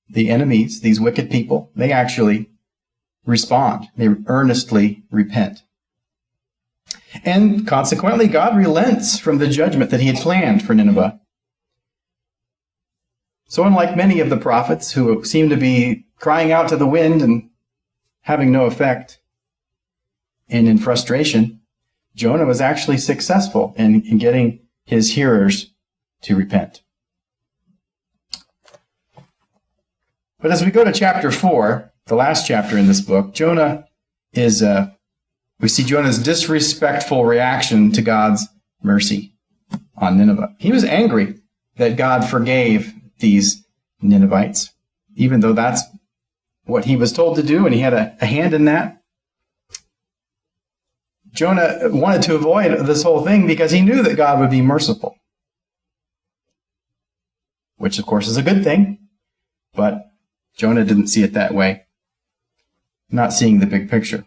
the 0.09 0.29
enemies, 0.29 0.81
these 0.81 0.99
wicked 0.99 1.29
people, 1.29 1.71
they 1.75 1.91
actually 1.91 2.49
respond. 3.25 3.87
They 3.97 4.09
earnestly 4.27 5.03
repent. 5.11 5.63
And 7.23 7.67
consequently, 7.67 8.27
God 8.27 8.57
relents 8.57 9.19
from 9.19 9.37
the 9.37 9.47
judgment 9.47 9.91
that 9.91 9.99
he 9.99 10.07
had 10.07 10.17
planned 10.17 10.65
for 10.65 10.73
Nineveh. 10.73 11.19
So, 13.47 13.63
unlike 13.63 13.95
many 13.95 14.19
of 14.19 14.29
the 14.29 14.37
prophets 14.37 14.91
who 14.91 15.23
seem 15.23 15.49
to 15.49 15.57
be 15.57 16.05
crying 16.19 16.51
out 16.51 16.67
to 16.69 16.77
the 16.77 16.87
wind 16.87 17.21
and 17.21 17.49
having 18.21 18.51
no 18.51 18.65
effect, 18.65 19.19
and 20.49 20.67
in 20.67 20.77
frustration, 20.77 21.61
Jonah 22.15 22.45
was 22.45 22.61
actually 22.61 22.97
successful 22.97 23.73
in, 23.77 24.01
in 24.03 24.17
getting 24.17 24.59
his 24.85 25.13
hearers 25.13 25.73
to 26.21 26.35
repent. 26.35 26.81
But 30.39 30.51
as 30.51 30.63
we 30.63 30.71
go 30.71 30.83
to 30.83 30.91
chapter 30.91 31.31
4, 31.31 31.91
the 32.05 32.15
last 32.15 32.47
chapter 32.47 32.77
in 32.77 32.87
this 32.87 33.01
book, 33.01 33.33
Jonah 33.33 33.87
is 34.33 34.61
uh, 34.61 34.91
we 35.59 35.67
see 35.67 35.83
Jonah's 35.83 36.19
disrespectful 36.19 37.25
reaction 37.25 37.91
to 37.93 38.01
God's 38.01 38.47
mercy 38.83 39.33
on 39.97 40.17
Nineveh. 40.17 40.55
He 40.59 40.71
was 40.71 40.83
angry 40.83 41.39
that 41.77 41.97
God 41.97 42.29
forgave 42.29 42.93
these 43.19 43.65
Ninevites, 44.01 44.71
even 45.15 45.39
though 45.39 45.53
that's 45.53 45.81
what 46.65 46.85
he 46.85 46.95
was 46.95 47.13
told 47.13 47.37
to 47.37 47.43
do 47.43 47.65
and 47.65 47.73
he 47.73 47.81
had 47.81 47.93
a, 47.93 48.15
a 48.21 48.25
hand 48.25 48.53
in 48.53 48.65
that. 48.65 49.01
Jonah 51.35 51.89
wanted 51.89 52.21
to 52.23 52.35
avoid 52.35 52.71
this 52.85 53.03
whole 53.03 53.23
thing 53.23 53.45
because 53.45 53.71
he 53.71 53.81
knew 53.81 54.01
that 54.01 54.15
God 54.15 54.39
would 54.39 54.49
be 54.49 54.61
merciful, 54.61 55.17
which 57.75 57.99
of 57.99 58.05
course 58.05 58.27
is 58.27 58.37
a 58.37 58.41
good 58.41 58.63
thing, 58.63 58.97
but 59.73 60.05
Jonah 60.55 60.85
didn't 60.85 61.07
see 61.07 61.23
it 61.23 61.33
that 61.33 61.53
way, 61.53 61.83
not 63.09 63.33
seeing 63.33 63.59
the 63.59 63.65
big 63.65 63.89
picture. 63.89 64.23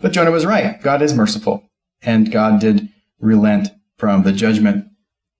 But 0.00 0.12
Jonah 0.12 0.30
was 0.30 0.46
right. 0.46 0.80
God 0.80 1.02
is 1.02 1.12
merciful, 1.12 1.68
and 2.00 2.30
God 2.30 2.60
did 2.60 2.88
relent 3.18 3.70
from 3.96 4.22
the 4.22 4.32
judgment 4.32 4.86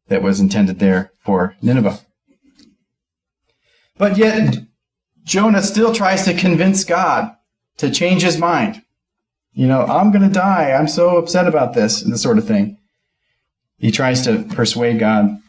that 0.09 0.23
was 0.23 0.41
intended 0.41 0.81
there 0.81 1.13
for 1.25 1.55
Nineveh. 1.63 2.01
But 3.97 4.17
yet, 4.17 4.65
Jonah 5.23 5.63
still 5.63 5.95
tries 5.95 6.25
to 6.25 6.35
convince 6.35 6.83
God 6.83 7.37
to 7.77 7.91
change 7.91 8.23
his 8.23 8.37
mind. 8.37 8.83
You 9.55 9.69
know, 9.69 9.83
I'm 9.83 10.11
going 10.11 10.27
to 10.27 10.35
die. 10.35 10.73
I'm 10.73 10.89
so 10.89 11.17
upset 11.17 11.47
about 11.47 11.75
this, 11.75 12.03
and 12.03 12.13
this 12.13 12.23
sort 12.23 12.39
of 12.39 12.47
thing. 12.47 12.77
He 13.79 13.93
tries 13.93 14.23
to 14.23 14.43
persuade 14.43 14.99
God 14.99 15.41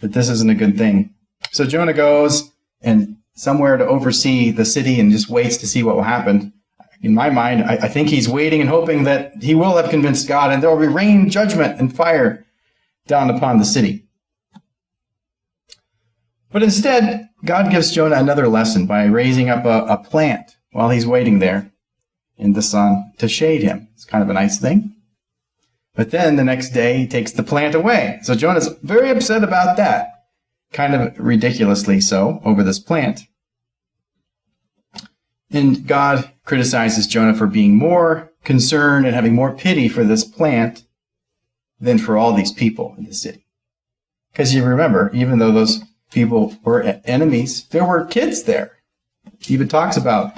that 0.00 0.12
this 0.12 0.28
isn't 0.28 0.50
a 0.50 0.54
good 0.54 0.76
thing. 0.76 1.14
So 1.52 1.64
Jonah 1.64 1.94
goes 1.94 2.52
and 2.82 3.16
somewhere 3.34 3.78
to 3.78 3.86
oversee 3.86 4.50
the 4.50 4.64
city 4.64 5.00
and 5.00 5.10
just 5.10 5.30
waits 5.30 5.56
to 5.58 5.66
see 5.66 5.82
what 5.82 5.96
will 5.96 6.02
happen. 6.02 6.52
In 7.00 7.14
my 7.14 7.30
mind, 7.30 7.64
I, 7.64 7.74
I 7.74 7.88
think 7.88 8.08
he's 8.08 8.28
waiting 8.28 8.60
and 8.60 8.68
hoping 8.68 9.04
that 9.04 9.32
he 9.42 9.54
will 9.54 9.76
have 9.76 9.90
convinced 9.90 10.28
God 10.28 10.52
and 10.52 10.62
there 10.62 10.70
will 10.70 10.80
be 10.80 10.92
rain, 10.92 11.30
judgment, 11.30 11.80
and 11.80 11.94
fire 11.94 12.44
down 13.06 13.30
upon 13.30 13.58
the 13.58 13.64
city. 13.64 14.04
But 16.50 16.62
instead, 16.62 17.28
God 17.44 17.70
gives 17.70 17.90
Jonah 17.90 18.16
another 18.16 18.48
lesson 18.48 18.86
by 18.86 19.04
raising 19.04 19.48
up 19.48 19.64
a, 19.64 19.84
a 19.86 19.98
plant 19.98 20.56
while 20.72 20.90
he's 20.90 21.06
waiting 21.06 21.38
there 21.38 21.70
in 22.36 22.52
the 22.52 22.62
sun 22.62 23.12
to 23.18 23.28
shade 23.28 23.62
him. 23.62 23.88
It's 23.94 24.04
kind 24.04 24.22
of 24.22 24.30
a 24.30 24.34
nice 24.34 24.58
thing. 24.58 24.94
But 25.94 26.10
then 26.10 26.36
the 26.36 26.44
next 26.44 26.70
day, 26.70 26.98
he 26.98 27.06
takes 27.06 27.32
the 27.32 27.42
plant 27.42 27.74
away. 27.74 28.20
So 28.22 28.34
Jonah's 28.34 28.68
very 28.82 29.10
upset 29.10 29.42
about 29.42 29.76
that, 29.78 30.26
kind 30.72 30.94
of 30.94 31.18
ridiculously 31.18 32.00
so, 32.00 32.40
over 32.44 32.62
this 32.62 32.78
plant. 32.78 33.22
And 35.50 35.86
God 35.86 36.30
criticizes 36.44 37.06
Jonah 37.06 37.34
for 37.34 37.46
being 37.46 37.76
more 37.76 38.32
concerned 38.44 39.06
and 39.06 39.14
having 39.14 39.34
more 39.34 39.54
pity 39.54 39.88
for 39.88 40.04
this 40.04 40.24
plant 40.24 40.84
than 41.80 41.98
for 41.98 42.16
all 42.16 42.32
these 42.32 42.52
people 42.52 42.94
in 42.98 43.04
the 43.04 43.14
city. 43.14 43.46
Because 44.32 44.54
you 44.54 44.64
remember, 44.64 45.10
even 45.14 45.38
though 45.38 45.52
those 45.52 45.82
people 46.10 46.56
were 46.62 46.82
enemies, 47.04 47.66
there 47.68 47.84
were 47.84 48.04
kids 48.04 48.42
there. 48.42 48.76
He 49.40 49.54
even 49.54 49.68
talks 49.68 49.96
about 49.96 50.34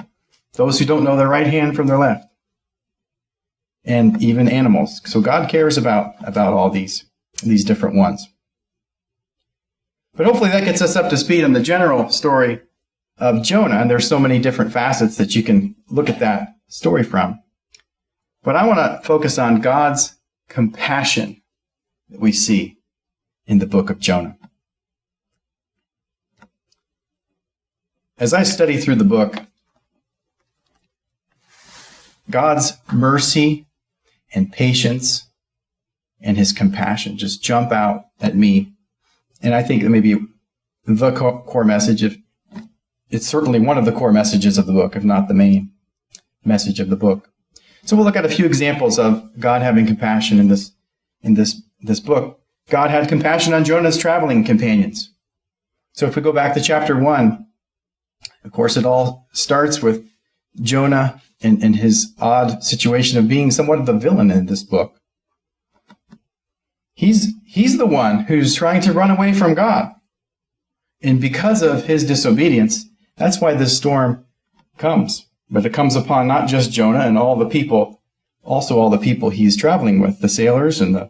those 0.59 0.77
who 0.77 0.83
don't 0.83 1.05
know 1.05 1.15
their 1.15 1.29
right 1.29 1.47
hand 1.47 1.73
from 1.73 1.87
their 1.87 1.97
left 1.97 2.25
and 3.85 4.21
even 4.21 4.49
animals. 4.49 4.99
So 5.05 5.21
God 5.21 5.49
cares 5.49 5.77
about, 5.77 6.15
about 6.19 6.51
all 6.51 6.69
these, 6.69 7.05
these 7.41 7.63
different 7.63 7.95
ones. 7.95 8.27
But 10.15 10.25
hopefully 10.25 10.49
that 10.49 10.65
gets 10.65 10.81
us 10.81 10.97
up 10.97 11.09
to 11.11 11.17
speed 11.17 11.45
on 11.45 11.53
the 11.53 11.61
general 11.61 12.09
story 12.09 12.59
of 13.17 13.41
Jonah. 13.41 13.77
And 13.77 13.89
there's 13.89 14.05
so 14.05 14.19
many 14.19 14.37
different 14.37 14.73
facets 14.73 15.15
that 15.15 15.33
you 15.33 15.43
can 15.43 15.77
look 15.87 16.09
at 16.09 16.19
that 16.19 16.49
story 16.67 17.03
from. 17.03 17.41
But 18.43 18.57
I 18.57 18.67
want 18.67 18.79
to 18.79 19.07
focus 19.07 19.39
on 19.39 19.61
God's 19.61 20.17
compassion 20.49 21.41
that 22.09 22.19
we 22.19 22.33
see 22.33 22.79
in 23.45 23.59
the 23.59 23.65
book 23.65 23.89
of 23.89 23.99
Jonah. 23.99 24.37
As 28.17 28.33
I 28.33 28.43
study 28.43 28.75
through 28.75 28.95
the 28.95 29.05
book, 29.05 29.37
God's 32.29 32.73
mercy 32.91 33.65
and 34.33 34.51
patience 34.51 35.27
and 36.21 36.37
his 36.37 36.51
compassion 36.51 37.17
just 37.17 37.41
jump 37.43 37.71
out 37.71 38.05
at 38.21 38.35
me. 38.35 38.73
And 39.41 39.53
I 39.53 39.63
think 39.63 39.83
that 39.83 39.89
maybe 39.89 40.17
the 40.85 41.11
core 41.11 41.63
message 41.63 42.03
of 42.03 42.17
it's 43.09 43.25
certainly 43.27 43.59
one 43.59 43.77
of 43.77 43.85
the 43.85 43.91
core 43.91 44.11
messages 44.11 44.57
of 44.57 44.67
the 44.67 44.73
book, 44.73 44.95
if 44.95 45.03
not 45.03 45.27
the 45.27 45.33
main 45.33 45.71
message 46.45 46.79
of 46.79 46.89
the 46.89 46.95
book. 46.95 47.31
So 47.83 47.95
we'll 47.95 48.05
look 48.05 48.15
at 48.15 48.25
a 48.25 48.29
few 48.29 48.45
examples 48.45 48.99
of 48.99 49.27
God 49.39 49.61
having 49.61 49.87
compassion 49.87 50.39
in 50.39 50.47
this 50.47 50.71
in 51.21 51.33
this 51.33 51.61
this 51.81 51.99
book. 51.99 52.39
God 52.69 52.91
had 52.91 53.09
compassion 53.09 53.53
on 53.53 53.63
Jonah's 53.63 53.97
traveling 53.97 54.43
companions. 54.43 55.11
So 55.93 56.05
if 56.05 56.15
we 56.15 56.21
go 56.21 56.31
back 56.31 56.53
to 56.53 56.61
chapter 56.61 56.97
one, 56.99 57.47
of 58.43 58.51
course, 58.51 58.77
it 58.77 58.85
all 58.85 59.27
starts 59.31 59.81
with 59.81 60.07
Jonah 60.61 61.21
and, 61.41 61.63
and 61.63 61.77
his 61.77 62.13
odd 62.19 62.63
situation 62.63 63.17
of 63.17 63.27
being 63.27 63.51
somewhat 63.51 63.79
of 63.79 63.85
the 63.85 63.93
villain 63.93 64.31
in 64.31 64.45
this 64.45 64.63
book. 64.63 64.99
He's, 66.93 67.33
he's 67.45 67.77
the 67.77 67.85
one 67.85 68.21
who's 68.25 68.55
trying 68.55 68.81
to 68.81 68.93
run 68.93 69.09
away 69.09 69.33
from 69.33 69.53
God. 69.53 69.93
And 71.01 71.21
because 71.21 71.61
of 71.61 71.85
his 71.85 72.05
disobedience, 72.05 72.85
that's 73.15 73.39
why 73.39 73.53
this 73.53 73.77
storm 73.77 74.25
comes. 74.77 75.25
But 75.49 75.65
it 75.65 75.73
comes 75.73 75.95
upon 75.95 76.27
not 76.27 76.47
just 76.47 76.71
Jonah 76.71 76.99
and 76.99 77.17
all 77.17 77.37
the 77.37 77.47
people, 77.47 78.01
also 78.43 78.77
all 78.77 78.89
the 78.89 78.97
people 78.97 79.29
he's 79.29 79.55
traveling 79.55 79.99
with, 79.99 80.19
the 80.19 80.29
sailors 80.29 80.81
and 80.81 80.93
the, 80.93 81.09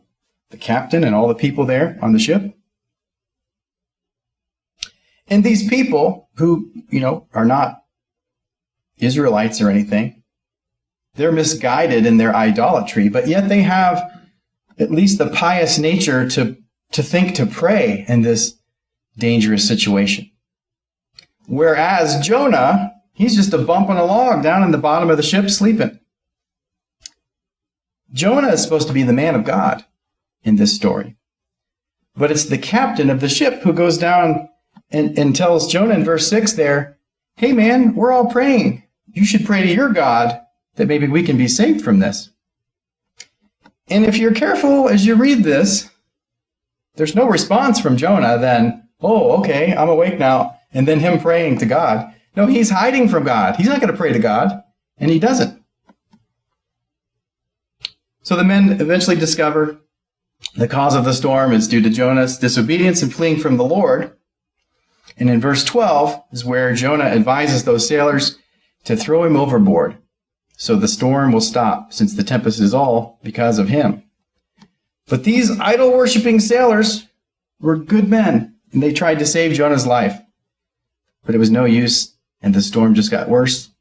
the 0.51 0.57
captain 0.57 1.03
and 1.03 1.15
all 1.15 1.27
the 1.27 1.35
people 1.35 1.65
there 1.65 1.97
on 2.01 2.13
the 2.13 2.19
ship. 2.19 2.55
And 5.27 5.43
these 5.43 5.67
people 5.67 6.29
who, 6.35 6.71
you 6.89 6.99
know, 6.99 7.27
are 7.33 7.45
not 7.45 7.83
Israelites 8.97 9.61
or 9.61 9.69
anything, 9.69 10.18
they're 11.19 11.33
misguided 11.33 12.05
in 12.05 12.15
their 12.15 12.33
idolatry, 12.33 13.09
but 13.09 13.27
yet 13.27 13.49
they 13.49 13.61
have 13.61 14.09
at 14.79 14.89
least 14.89 15.17
the 15.17 15.29
pious 15.29 15.77
nature 15.77 16.29
to, 16.29 16.55
to 16.93 17.03
think 17.03 17.35
to 17.35 17.45
pray 17.45 18.05
in 18.07 18.21
this 18.21 18.57
dangerous 19.17 19.67
situation. 19.67 20.31
Whereas 21.45 22.25
Jonah, 22.25 22.93
he's 23.11 23.35
just 23.35 23.51
a 23.51 23.57
bump 23.57 23.89
on 23.89 23.97
a 23.97 24.05
log 24.05 24.41
down 24.43 24.63
in 24.63 24.71
the 24.71 24.77
bottom 24.77 25.09
of 25.09 25.17
the 25.17 25.23
ship 25.23 25.49
sleeping. 25.49 25.99
Jonah 28.13 28.53
is 28.53 28.63
supposed 28.63 28.87
to 28.87 28.93
be 28.93 29.03
the 29.03 29.11
man 29.11 29.35
of 29.35 29.43
God 29.43 29.83
in 30.43 30.55
this 30.55 30.73
story. 30.73 31.17
But 32.15 32.31
it's 32.31 32.45
the 32.45 32.57
captain 32.57 33.09
of 33.09 33.19
the 33.19 33.27
ship 33.27 33.61
who 33.63 33.73
goes 33.73 33.97
down 33.97 34.47
and, 34.89 35.19
and 35.19 35.35
tells 35.35 35.69
Jonah 35.69 35.95
in 35.95 36.05
verse 36.05 36.29
6 36.29 36.53
there, 36.53 36.97
Hey 37.35 37.51
man, 37.51 37.93
we're 37.93 38.13
all 38.13 38.27
praying. 38.27 38.83
You 39.11 39.25
should 39.25 39.45
pray 39.45 39.63
to 39.63 39.73
your 39.73 39.89
God 39.89 40.39
that 40.79 40.87
maybe 40.87 41.07
we 41.07 41.21
can 41.23 41.37
be 41.37 41.49
saved 41.49 41.83
from 41.83 41.99
this. 41.99 42.29
And 43.89 44.05
if 44.05 44.17
you're 44.17 44.33
careful 44.33 44.87
as 44.87 45.05
you 45.05 45.15
read 45.15 45.43
this, 45.43 45.89
there's 46.95 47.15
no 47.15 47.27
response 47.27 47.81
from 47.81 47.97
Jonah 47.97 48.37
then, 48.37 48.87
oh, 49.01 49.37
okay, 49.39 49.75
I'm 49.75 49.89
awake 49.89 50.17
now, 50.17 50.57
and 50.71 50.87
then 50.87 51.01
him 51.01 51.19
praying 51.19 51.57
to 51.57 51.65
God. 51.65 52.13
No, 52.37 52.45
he's 52.45 52.69
hiding 52.69 53.09
from 53.09 53.25
God. 53.25 53.57
He's 53.57 53.67
not 53.67 53.81
going 53.81 53.91
to 53.91 53.97
pray 53.97 54.13
to 54.13 54.19
God, 54.19 54.63
and 54.97 55.11
he 55.11 55.19
doesn't. 55.19 55.61
So 58.21 58.37
the 58.37 58.45
men 58.45 58.79
eventually 58.79 59.17
discover 59.17 59.81
the 60.55 60.67
cause 60.69 60.95
of 60.95 61.03
the 61.03 61.13
storm 61.13 61.51
is 61.51 61.67
due 61.67 61.81
to 61.81 61.89
Jonah's 61.89 62.37
disobedience 62.37 63.01
and 63.01 63.13
fleeing 63.13 63.37
from 63.37 63.57
the 63.57 63.65
Lord. 63.65 64.15
And 65.17 65.29
in 65.29 65.41
verse 65.41 65.65
12 65.65 66.23
is 66.31 66.45
where 66.45 66.73
Jonah 66.73 67.03
advises 67.03 67.65
those 67.65 67.85
sailors 67.85 68.37
to 68.85 68.95
throw 68.95 69.25
him 69.25 69.35
overboard 69.35 69.97
so 70.59 70.75
the 70.75 70.89
storm 70.89 71.31
will 71.31 71.39
stop, 71.39 71.93
since 71.93 72.13
the 72.13 72.23
tempest 72.23 72.59
is 72.59 72.73
all 72.73 73.17
because 73.23 73.59
of 73.59 73.69
him. 73.69 74.03
But 75.07 75.23
these 75.23 75.57
idol 75.57 75.93
worshipping 75.93 76.41
sailors 76.41 77.07
were 77.61 77.77
good 77.77 78.09
men, 78.09 78.55
and 78.73 78.83
they 78.83 78.91
tried 78.91 79.19
to 79.19 79.25
save 79.25 79.55
Jonah's 79.55 79.87
life. 79.87 80.19
But 81.25 81.33
it 81.33 81.37
was 81.37 81.49
no 81.49 81.63
use, 81.63 82.13
and 82.41 82.53
the 82.53 82.61
storm 82.61 82.93
just 82.93 83.09
got 83.09 83.29
worse 83.29 83.71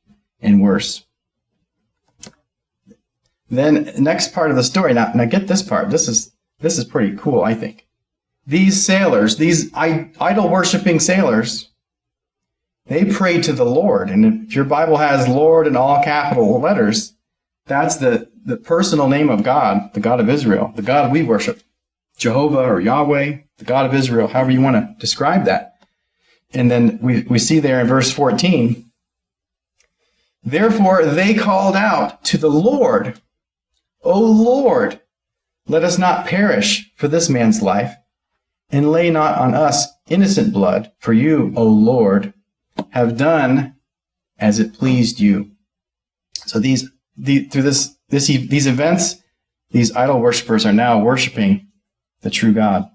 and 0.40 0.62
worse. 0.62 1.04
Then 3.50 3.92
next 3.98 4.32
part 4.32 4.50
of 4.50 4.56
the 4.56 4.62
story. 4.62 4.94
Now, 4.94 5.10
now 5.16 5.24
get 5.24 5.48
this 5.48 5.62
part. 5.62 5.90
This 5.90 6.06
is 6.06 6.30
this 6.60 6.78
is 6.78 6.84
pretty 6.84 7.16
cool, 7.16 7.42
I 7.42 7.54
think. 7.54 7.88
These 8.46 8.84
sailors, 8.84 9.36
these 9.36 9.68
idol 9.74 10.48
worshipping 10.48 11.00
sailors, 11.00 11.67
they 12.88 13.04
prayed 13.04 13.44
to 13.44 13.52
the 13.52 13.64
Lord. 13.64 14.10
And 14.10 14.46
if 14.46 14.54
your 14.54 14.64
Bible 14.64 14.96
has 14.96 15.28
Lord 15.28 15.66
in 15.66 15.76
all 15.76 16.02
capital 16.02 16.60
letters, 16.60 17.14
that's 17.66 17.96
the, 17.96 18.30
the 18.44 18.56
personal 18.56 19.08
name 19.08 19.28
of 19.28 19.42
God, 19.42 19.92
the 19.92 20.00
God 20.00 20.20
of 20.20 20.28
Israel, 20.28 20.72
the 20.74 20.82
God 20.82 21.12
we 21.12 21.22
worship. 21.22 21.62
Jehovah 22.16 22.64
or 22.64 22.80
Yahweh, 22.80 23.38
the 23.58 23.64
God 23.64 23.86
of 23.86 23.94
Israel, 23.94 24.26
however 24.26 24.50
you 24.50 24.60
want 24.60 24.76
to 24.76 24.94
describe 24.98 25.44
that. 25.44 25.76
And 26.52 26.70
then 26.70 26.98
we, 27.00 27.22
we 27.22 27.38
see 27.38 27.60
there 27.60 27.80
in 27.80 27.86
verse 27.86 28.10
14, 28.10 28.84
Therefore 30.42 31.04
they 31.04 31.34
called 31.34 31.76
out 31.76 32.24
to 32.24 32.38
the 32.38 32.50
Lord, 32.50 33.20
O 34.02 34.18
Lord, 34.18 35.00
let 35.66 35.84
us 35.84 35.98
not 35.98 36.26
perish 36.26 36.90
for 36.96 37.06
this 37.06 37.28
man's 37.28 37.60
life, 37.60 37.94
and 38.70 38.90
lay 38.90 39.10
not 39.10 39.38
on 39.38 39.54
us 39.54 39.86
innocent 40.08 40.52
blood, 40.52 40.90
for 40.98 41.12
you, 41.12 41.52
O 41.56 41.64
Lord, 41.64 42.32
have 42.90 43.16
done 43.16 43.76
as 44.38 44.58
it 44.58 44.74
pleased 44.74 45.20
you. 45.20 45.50
So 46.34 46.58
these, 46.58 46.88
the, 47.16 47.44
through 47.44 47.62
this, 47.62 47.96
this, 48.08 48.26
these 48.26 48.66
events, 48.66 49.16
these 49.70 49.94
idol 49.94 50.20
worshippers 50.20 50.64
are 50.64 50.72
now 50.72 51.02
worshiping 51.02 51.68
the 52.22 52.30
true 52.30 52.52
God 52.52 52.90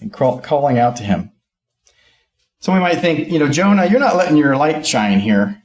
and 0.00 0.12
calling 0.12 0.78
out 0.78 0.96
to 0.96 1.02
him. 1.02 1.32
So 2.60 2.72
we 2.72 2.80
might 2.80 3.00
think, 3.00 3.30
you 3.30 3.38
know, 3.38 3.48
Jonah, 3.48 3.86
you're 3.86 4.00
not 4.00 4.16
letting 4.16 4.36
your 4.36 4.56
light 4.56 4.86
shine 4.86 5.20
here. 5.20 5.62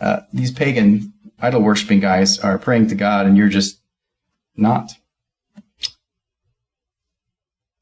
Uh, 0.00 0.20
these 0.32 0.50
pagan 0.50 1.12
idol 1.38 1.62
worshiping 1.62 2.00
guys 2.00 2.38
are 2.38 2.58
praying 2.58 2.88
to 2.88 2.94
God 2.94 3.26
and 3.26 3.36
you're 3.36 3.48
just 3.48 3.80
not. 4.56 4.92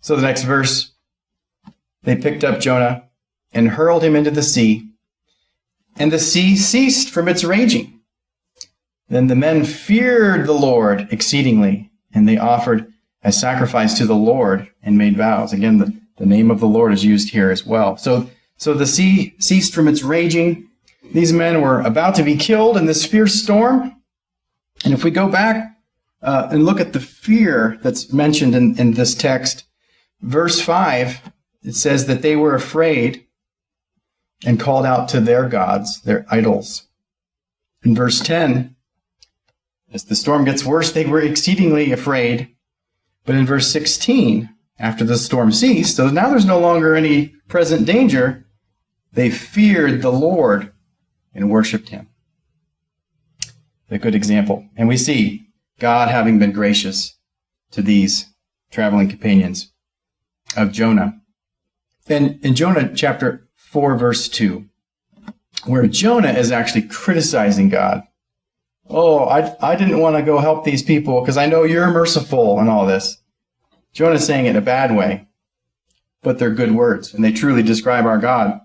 So 0.00 0.16
the 0.16 0.22
next 0.22 0.42
verse, 0.42 0.92
they 2.02 2.16
picked 2.16 2.44
up 2.44 2.60
Jonah 2.60 3.04
and 3.52 3.68
hurled 3.68 4.02
him 4.02 4.16
into 4.16 4.30
the 4.30 4.42
sea, 4.42 4.87
and 5.98 6.12
the 6.12 6.18
sea 6.18 6.56
ceased 6.56 7.10
from 7.10 7.28
its 7.28 7.44
raging. 7.44 8.00
Then 9.08 9.26
the 9.26 9.36
men 9.36 9.64
feared 9.64 10.46
the 10.46 10.52
Lord 10.52 11.08
exceedingly, 11.10 11.90
and 12.12 12.28
they 12.28 12.38
offered 12.38 12.92
a 13.22 13.32
sacrifice 13.32 13.96
to 13.98 14.06
the 14.06 14.14
Lord 14.14 14.68
and 14.82 14.96
made 14.96 15.16
vows. 15.16 15.52
Again, 15.52 15.78
the, 15.78 15.92
The 16.18 16.26
name 16.26 16.50
of 16.50 16.60
the 16.60 16.66
Lord 16.66 16.92
is 16.92 17.04
used 17.04 17.30
here 17.30 17.50
as 17.50 17.64
well. 17.64 17.96
So, 17.96 18.28
so 18.56 18.74
the 18.74 18.86
sea 18.86 19.34
ceased 19.38 19.72
from 19.72 19.88
its 19.88 20.02
raging. 20.02 20.68
These 21.12 21.32
men 21.32 21.60
were 21.60 21.80
about 21.80 22.16
to 22.16 22.24
be 22.24 22.36
killed 22.36 22.76
in 22.76 22.86
this 22.86 23.06
fierce 23.06 23.34
storm. 23.34 23.94
And 24.84 24.92
if 24.92 25.04
we 25.04 25.10
go 25.10 25.28
back 25.28 25.76
uh, 26.22 26.48
and 26.50 26.64
look 26.64 26.80
at 26.80 26.92
the 26.92 27.00
fear 27.00 27.78
that's 27.82 28.12
mentioned 28.12 28.54
in, 28.54 28.78
in 28.78 28.94
this 28.94 29.14
text, 29.14 29.64
verse 30.22 30.60
5, 30.60 31.30
it 31.62 31.74
says 31.74 32.06
that 32.06 32.22
they 32.22 32.36
were 32.36 32.54
afraid 32.54 33.27
and 34.44 34.60
called 34.60 34.86
out 34.86 35.08
to 35.10 35.20
their 35.20 35.48
gods, 35.48 36.00
their 36.02 36.26
idols. 36.30 36.86
In 37.82 37.94
verse 37.94 38.20
10, 38.20 38.76
as 39.92 40.04
the 40.04 40.16
storm 40.16 40.44
gets 40.44 40.64
worse, 40.64 40.92
they 40.92 41.06
were 41.06 41.20
exceedingly 41.20 41.92
afraid. 41.92 42.54
But 43.24 43.34
in 43.34 43.46
verse 43.46 43.70
16, 43.72 44.50
after 44.78 45.04
the 45.04 45.18
storm 45.18 45.52
ceased, 45.52 45.96
so 45.96 46.08
now 46.08 46.28
there's 46.30 46.44
no 46.44 46.60
longer 46.60 46.94
any 46.94 47.34
present 47.48 47.86
danger, 47.86 48.46
they 49.12 49.30
feared 49.30 50.02
the 50.02 50.12
Lord 50.12 50.72
and 51.34 51.50
worshiped 51.50 51.88
him. 51.88 52.08
A 53.90 53.98
good 53.98 54.14
example. 54.14 54.66
And 54.76 54.86
we 54.88 54.96
see 54.96 55.48
God 55.78 56.08
having 56.08 56.38
been 56.38 56.52
gracious 56.52 57.16
to 57.70 57.82
these 57.82 58.26
traveling 58.70 59.08
companions 59.08 59.72
of 60.56 60.72
Jonah. 60.72 61.20
And 62.06 62.44
in 62.44 62.54
Jonah 62.54 62.92
chapter 62.94 63.47
4, 63.70 63.98
verse 63.98 64.30
2, 64.30 64.64
where 65.66 65.86
Jonah 65.86 66.32
is 66.32 66.50
actually 66.50 66.82
criticizing 66.82 67.68
God. 67.68 68.02
Oh, 68.88 69.26
I, 69.26 69.54
I 69.60 69.76
didn't 69.76 70.00
want 70.00 70.16
to 70.16 70.22
go 70.22 70.38
help 70.38 70.64
these 70.64 70.82
people 70.82 71.20
because 71.20 71.36
I 71.36 71.44
know 71.44 71.64
you're 71.64 71.90
merciful 71.90 72.58
and 72.58 72.70
all 72.70 72.86
this. 72.86 73.20
Jonah's 73.92 74.24
saying 74.24 74.46
it 74.46 74.50
in 74.50 74.56
a 74.56 74.62
bad 74.62 74.96
way, 74.96 75.28
but 76.22 76.38
they're 76.38 76.50
good 76.50 76.72
words, 76.72 77.12
and 77.12 77.22
they 77.22 77.30
truly 77.30 77.62
describe 77.62 78.06
our 78.06 78.16
God. 78.16 78.58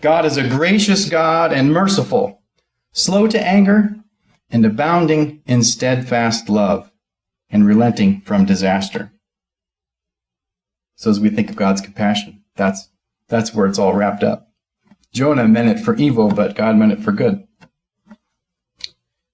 God 0.00 0.24
is 0.24 0.38
a 0.38 0.48
gracious 0.48 1.10
God 1.10 1.52
and 1.52 1.70
merciful, 1.70 2.40
slow 2.92 3.26
to 3.26 3.46
anger, 3.46 3.96
and 4.48 4.64
abounding 4.64 5.42
in 5.46 5.62
steadfast 5.62 6.48
love, 6.48 6.90
and 7.50 7.66
relenting 7.66 8.22
from 8.22 8.46
disaster. 8.46 9.12
So 10.96 11.10
as 11.10 11.20
we 11.20 11.28
think 11.28 11.50
of 11.50 11.56
God's 11.56 11.82
compassion, 11.82 12.44
that's 12.56 12.88
that's 13.28 13.54
where 13.54 13.66
it's 13.66 13.78
all 13.78 13.94
wrapped 13.94 14.22
up. 14.22 14.50
Jonah 15.12 15.48
meant 15.48 15.68
it 15.68 15.82
for 15.82 15.96
evil, 15.96 16.28
but 16.28 16.54
God 16.54 16.76
meant 16.76 16.92
it 16.92 17.00
for 17.00 17.12
good. 17.12 17.46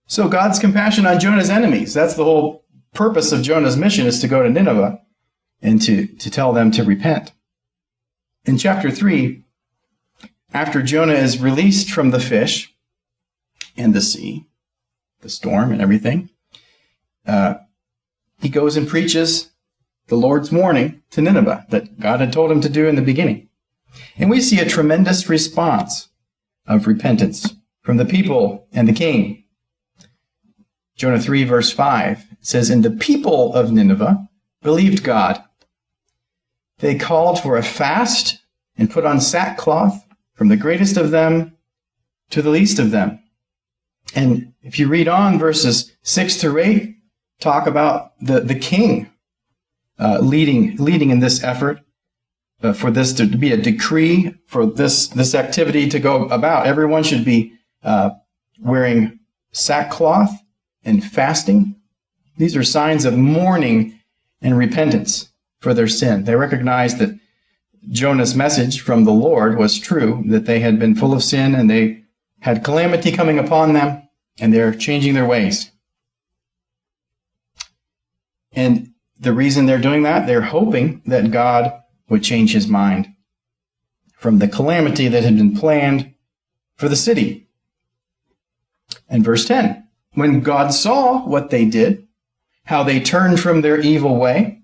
So 0.06 0.28
God's 0.28 0.58
compassion 0.58 1.06
on 1.06 1.18
Jonah's 1.18 1.50
enemies. 1.50 1.94
That's 1.94 2.14
the 2.14 2.24
whole 2.24 2.64
purpose 2.92 3.32
of 3.32 3.42
Jonah's 3.42 3.76
mission 3.76 4.06
is 4.06 4.20
to 4.20 4.28
go 4.28 4.42
to 4.42 4.50
Nineveh 4.50 5.00
and 5.60 5.80
to, 5.82 6.06
to 6.06 6.30
tell 6.30 6.52
them 6.52 6.70
to 6.72 6.84
repent. 6.84 7.32
In 8.44 8.58
chapter 8.58 8.90
3, 8.90 9.42
after 10.52 10.82
Jonah 10.82 11.14
is 11.14 11.40
released 11.40 11.90
from 11.90 12.10
the 12.10 12.20
fish 12.20 12.72
and 13.76 13.94
the 13.94 14.00
sea, 14.00 14.46
the 15.20 15.28
storm 15.28 15.72
and 15.72 15.80
everything, 15.80 16.30
uh, 17.26 17.54
he 18.40 18.48
goes 18.48 18.76
and 18.76 18.86
preaches 18.86 19.50
the 20.08 20.16
Lord's 20.16 20.52
warning 20.52 21.02
to 21.10 21.22
Nineveh 21.22 21.66
that 21.70 21.98
God 21.98 22.20
had 22.20 22.32
told 22.32 22.50
him 22.50 22.60
to 22.60 22.68
do 22.68 22.86
in 22.86 22.94
the 22.94 23.02
beginning. 23.02 23.43
And 24.16 24.30
we 24.30 24.40
see 24.40 24.60
a 24.60 24.68
tremendous 24.68 25.28
response 25.28 26.08
of 26.66 26.86
repentance 26.86 27.54
from 27.82 27.96
the 27.96 28.04
people 28.04 28.66
and 28.72 28.88
the 28.88 28.92
king. 28.92 29.44
Jonah 30.96 31.20
3, 31.20 31.44
verse 31.44 31.72
5 31.72 32.24
says, 32.40 32.70
And 32.70 32.84
the 32.84 32.90
people 32.90 33.54
of 33.54 33.72
Nineveh 33.72 34.28
believed 34.62 35.02
God. 35.02 35.42
They 36.78 36.96
called 36.96 37.40
for 37.40 37.56
a 37.56 37.62
fast 37.62 38.40
and 38.76 38.90
put 38.90 39.04
on 39.04 39.20
sackcloth 39.20 40.04
from 40.34 40.48
the 40.48 40.56
greatest 40.56 40.96
of 40.96 41.10
them 41.10 41.56
to 42.30 42.42
the 42.42 42.50
least 42.50 42.78
of 42.78 42.90
them. 42.90 43.20
And 44.14 44.54
if 44.62 44.78
you 44.78 44.88
read 44.88 45.08
on 45.08 45.38
verses 45.38 45.92
6 46.02 46.40
through 46.40 46.58
8, 46.58 46.96
talk 47.40 47.66
about 47.66 48.12
the, 48.20 48.40
the 48.40 48.54
king 48.54 49.10
uh, 49.98 50.18
leading, 50.20 50.76
leading 50.76 51.10
in 51.10 51.20
this 51.20 51.42
effort 51.42 51.83
uh, 52.64 52.72
for 52.72 52.90
this 52.90 53.12
to 53.12 53.26
be 53.26 53.52
a 53.52 53.56
decree 53.56 54.34
for 54.46 54.64
this 54.66 55.08
this 55.08 55.34
activity 55.34 55.88
to 55.88 56.00
go 56.00 56.24
about. 56.26 56.66
Everyone 56.66 57.02
should 57.02 57.24
be 57.24 57.52
uh, 57.82 58.10
wearing 58.58 59.20
sackcloth 59.52 60.32
and 60.84 61.04
fasting. 61.04 61.76
These 62.38 62.56
are 62.56 62.64
signs 62.64 63.04
of 63.04 63.16
mourning 63.16 64.00
and 64.40 64.56
repentance 64.56 65.30
for 65.60 65.74
their 65.74 65.88
sin. 65.88 66.24
They 66.24 66.34
recognize 66.34 66.96
that 66.98 67.18
Jonah's 67.90 68.34
message 68.34 68.80
from 68.80 69.04
the 69.04 69.12
Lord 69.12 69.58
was 69.58 69.78
true, 69.78 70.22
that 70.26 70.46
they 70.46 70.60
had 70.60 70.78
been 70.78 70.94
full 70.94 71.12
of 71.12 71.22
sin 71.22 71.54
and 71.54 71.70
they 71.70 72.02
had 72.40 72.64
calamity 72.64 73.12
coming 73.12 73.38
upon 73.38 73.72
them, 73.72 74.08
and 74.38 74.52
they're 74.52 74.74
changing 74.74 75.14
their 75.14 75.26
ways. 75.26 75.70
And 78.52 78.92
the 79.18 79.32
reason 79.32 79.66
they're 79.66 79.78
doing 79.78 80.02
that, 80.02 80.26
they're 80.26 80.42
hoping 80.42 81.02
that 81.06 81.30
God 81.30 81.72
would 82.08 82.22
change 82.22 82.52
his 82.52 82.68
mind 82.68 83.08
from 84.16 84.38
the 84.38 84.48
calamity 84.48 85.08
that 85.08 85.22
had 85.22 85.36
been 85.36 85.56
planned 85.56 86.14
for 86.76 86.88
the 86.88 86.96
city. 86.96 87.46
And 89.08 89.24
verse 89.24 89.46
10 89.46 89.86
When 90.12 90.40
God 90.40 90.72
saw 90.72 91.26
what 91.26 91.50
they 91.50 91.64
did, 91.64 92.06
how 92.64 92.82
they 92.82 93.00
turned 93.00 93.40
from 93.40 93.60
their 93.60 93.78
evil 93.78 94.16
way, 94.16 94.62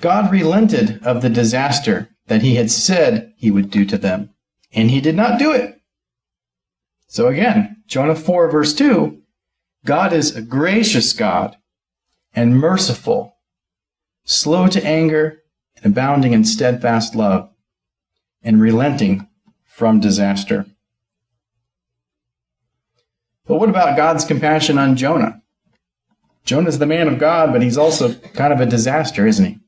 God 0.00 0.32
relented 0.32 1.00
of 1.04 1.22
the 1.22 1.28
disaster 1.28 2.08
that 2.26 2.42
he 2.42 2.54
had 2.54 2.70
said 2.70 3.32
he 3.36 3.50
would 3.50 3.70
do 3.70 3.84
to 3.84 3.98
them, 3.98 4.30
and 4.72 4.90
he 4.90 5.00
did 5.00 5.14
not 5.14 5.38
do 5.38 5.52
it. 5.52 5.80
So 7.06 7.26
again, 7.26 7.82
Jonah 7.86 8.14
4, 8.14 8.50
verse 8.50 8.74
2 8.74 9.20
God 9.84 10.12
is 10.12 10.36
a 10.36 10.42
gracious 10.42 11.12
God 11.12 11.56
and 12.34 12.58
merciful, 12.58 13.36
slow 14.24 14.68
to 14.68 14.84
anger 14.84 15.39
and 15.82 15.92
abounding 15.92 16.32
in 16.32 16.44
steadfast 16.44 17.14
love, 17.14 17.50
and 18.42 18.60
relenting 18.60 19.28
from 19.64 20.00
disaster. 20.00 20.66
But 23.46 23.58
what 23.58 23.68
about 23.68 23.96
God's 23.96 24.24
compassion 24.24 24.78
on 24.78 24.96
Jonah? 24.96 25.42
Jonah's 26.44 26.78
the 26.78 26.86
man 26.86 27.08
of 27.08 27.18
God, 27.18 27.52
but 27.52 27.62
he's 27.62 27.78
also 27.78 28.14
kind 28.14 28.52
of 28.52 28.60
a 28.60 28.66
disaster, 28.66 29.26
isn't 29.26 29.44
he? 29.44 29.58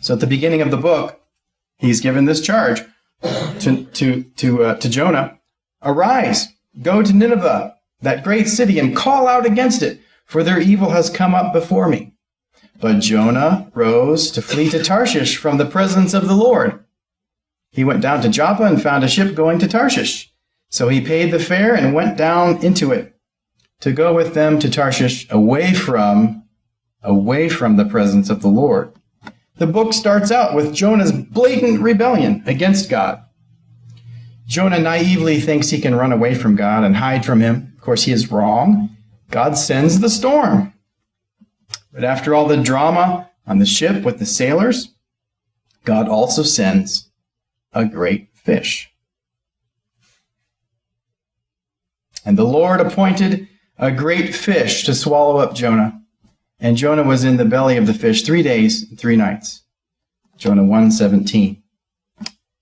So 0.00 0.14
at 0.14 0.20
the 0.20 0.26
beginning 0.26 0.60
of 0.60 0.70
the 0.70 0.76
book, 0.76 1.20
he's 1.78 2.00
given 2.00 2.24
this 2.24 2.40
charge 2.40 2.82
to, 3.60 3.84
to, 3.84 4.22
to, 4.22 4.64
uh, 4.64 4.74
to 4.76 4.88
Jonah 4.88 5.38
Arise, 5.82 6.48
go 6.82 7.02
to 7.02 7.12
Nineveh, 7.12 7.76
that 8.00 8.24
great 8.24 8.48
city, 8.48 8.78
and 8.78 8.96
call 8.96 9.28
out 9.28 9.46
against 9.46 9.82
it, 9.82 10.00
for 10.24 10.42
their 10.42 10.60
evil 10.60 10.90
has 10.90 11.10
come 11.10 11.34
up 11.34 11.52
before 11.52 11.88
me. 11.88 12.13
But 12.80 13.00
Jonah 13.00 13.70
rose 13.74 14.30
to 14.32 14.42
flee 14.42 14.68
to 14.70 14.82
Tarshish 14.82 15.36
from 15.36 15.58
the 15.58 15.66
presence 15.66 16.12
of 16.14 16.28
the 16.28 16.34
Lord. 16.34 16.84
He 17.70 17.84
went 17.84 18.02
down 18.02 18.22
to 18.22 18.28
Joppa 18.28 18.64
and 18.64 18.82
found 18.82 19.04
a 19.04 19.08
ship 19.08 19.34
going 19.34 19.58
to 19.60 19.68
Tarshish. 19.68 20.32
So 20.68 20.88
he 20.88 21.00
paid 21.00 21.30
the 21.30 21.38
fare 21.38 21.74
and 21.74 21.94
went 21.94 22.16
down 22.16 22.64
into 22.64 22.92
it 22.92 23.16
to 23.80 23.92
go 23.92 24.14
with 24.14 24.34
them 24.34 24.58
to 24.58 24.70
Tarshish 24.70 25.26
away 25.30 25.72
from, 25.72 26.44
away 27.02 27.48
from 27.48 27.76
the 27.76 27.84
presence 27.84 28.28
of 28.30 28.42
the 28.42 28.48
Lord. 28.48 28.92
The 29.56 29.66
book 29.68 29.92
starts 29.92 30.32
out 30.32 30.54
with 30.54 30.74
Jonah's 30.74 31.12
blatant 31.12 31.80
rebellion 31.80 32.42
against 32.44 32.90
God. 32.90 33.22
Jonah 34.46 34.80
naively 34.80 35.40
thinks 35.40 35.70
he 35.70 35.80
can 35.80 35.94
run 35.94 36.12
away 36.12 36.34
from 36.34 36.56
God 36.56 36.84
and 36.84 36.96
hide 36.96 37.24
from 37.24 37.40
him. 37.40 37.72
Of 37.76 37.80
course, 37.80 38.02
he 38.02 38.12
is 38.12 38.30
wrong. 38.30 38.96
God 39.30 39.56
sends 39.56 40.00
the 40.00 40.10
storm. 40.10 40.73
But 41.94 42.02
after 42.02 42.34
all 42.34 42.48
the 42.48 42.56
drama 42.56 43.30
on 43.46 43.60
the 43.60 43.66
ship 43.66 44.02
with 44.02 44.18
the 44.18 44.26
sailors, 44.26 44.88
God 45.84 46.08
also 46.08 46.42
sends 46.42 47.08
a 47.72 47.84
great 47.84 48.28
fish. 48.34 48.90
And 52.24 52.36
the 52.36 52.44
Lord 52.44 52.80
appointed 52.80 53.48
a 53.78 53.92
great 53.92 54.34
fish 54.34 54.84
to 54.84 54.94
swallow 54.94 55.36
up 55.36 55.54
Jonah. 55.54 56.02
And 56.58 56.76
Jonah 56.76 57.04
was 57.04 57.22
in 57.22 57.36
the 57.36 57.44
belly 57.44 57.76
of 57.76 57.86
the 57.86 57.94
fish 57.94 58.22
three 58.22 58.42
days 58.42 58.88
and 58.88 58.98
three 58.98 59.16
nights. 59.16 59.62
Jonah 60.36 60.64
1:17. 60.64 61.62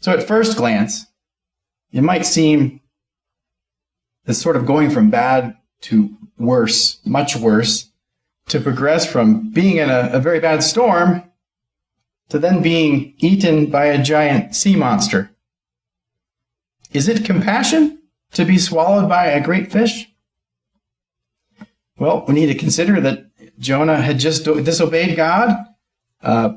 So 0.01 0.13
at 0.13 0.27
first 0.27 0.59
glance, 0.59 1.07
it 1.91 2.03
might 2.03 2.27
seem 2.27 2.81
this 4.25 4.41
sort 4.41 4.57
of 4.57 4.67
going 4.67 4.91
from 4.91 5.11
bad 5.11 5.57
to 5.83 6.15
worse, 6.39 6.99
much 7.07 7.37
worse, 7.37 7.92
to 8.53 8.61
progress 8.61 9.11
from 9.11 9.51
being 9.51 9.79
in 9.79 9.89
a, 9.89 10.11
a 10.13 10.21
very 10.21 10.39
bad 10.39 10.63
storm 10.63 11.23
to 12.29 12.39
then 12.39 12.61
being 12.61 13.15
eaten 13.17 13.71
by 13.71 13.87
a 13.87 14.03
giant 14.03 14.55
sea 14.55 14.77
monster. 14.77 15.31
Is 16.93 17.09
it 17.09 17.25
compassion 17.25 18.03
to 18.33 18.45
be 18.45 18.59
swallowed 18.59 19.09
by 19.09 19.27
a 19.27 19.43
great 19.43 19.73
fish? 19.73 20.11
Well, 21.99 22.27
we 22.29 22.35
need 22.35 22.47
to 22.47 22.55
consider 22.55 23.01
that 23.01 23.25
Jonah 23.59 24.03
had 24.03 24.19
just 24.19 24.45
disobeyed 24.45 25.17
God. 25.17 25.57
Uh, 26.21 26.57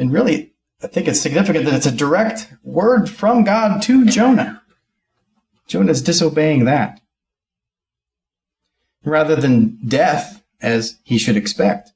and 0.00 0.12
really, 0.12 0.54
I 0.82 0.88
think 0.88 1.06
it's 1.06 1.20
significant 1.20 1.66
that 1.66 1.74
it's 1.74 1.86
a 1.86 1.92
direct 1.92 2.52
word 2.64 3.08
from 3.08 3.44
God 3.44 3.80
to 3.82 4.04
Jonah. 4.06 4.60
Jonah 5.68 5.92
is 5.92 6.02
disobeying 6.02 6.64
that. 6.64 7.00
Rather 9.04 9.36
than 9.36 9.78
death, 9.86 10.43
as 10.60 10.98
he 11.04 11.18
should 11.18 11.36
expect, 11.36 11.92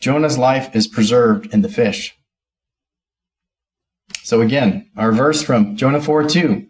Jonah's 0.00 0.38
life 0.38 0.74
is 0.74 0.86
preserved 0.86 1.52
in 1.52 1.62
the 1.62 1.68
fish. 1.68 2.16
So 4.22 4.40
again, 4.40 4.90
our 4.96 5.12
verse 5.12 5.42
from 5.42 5.76
Jonah 5.76 6.00
4 6.00 6.28
2 6.28 6.66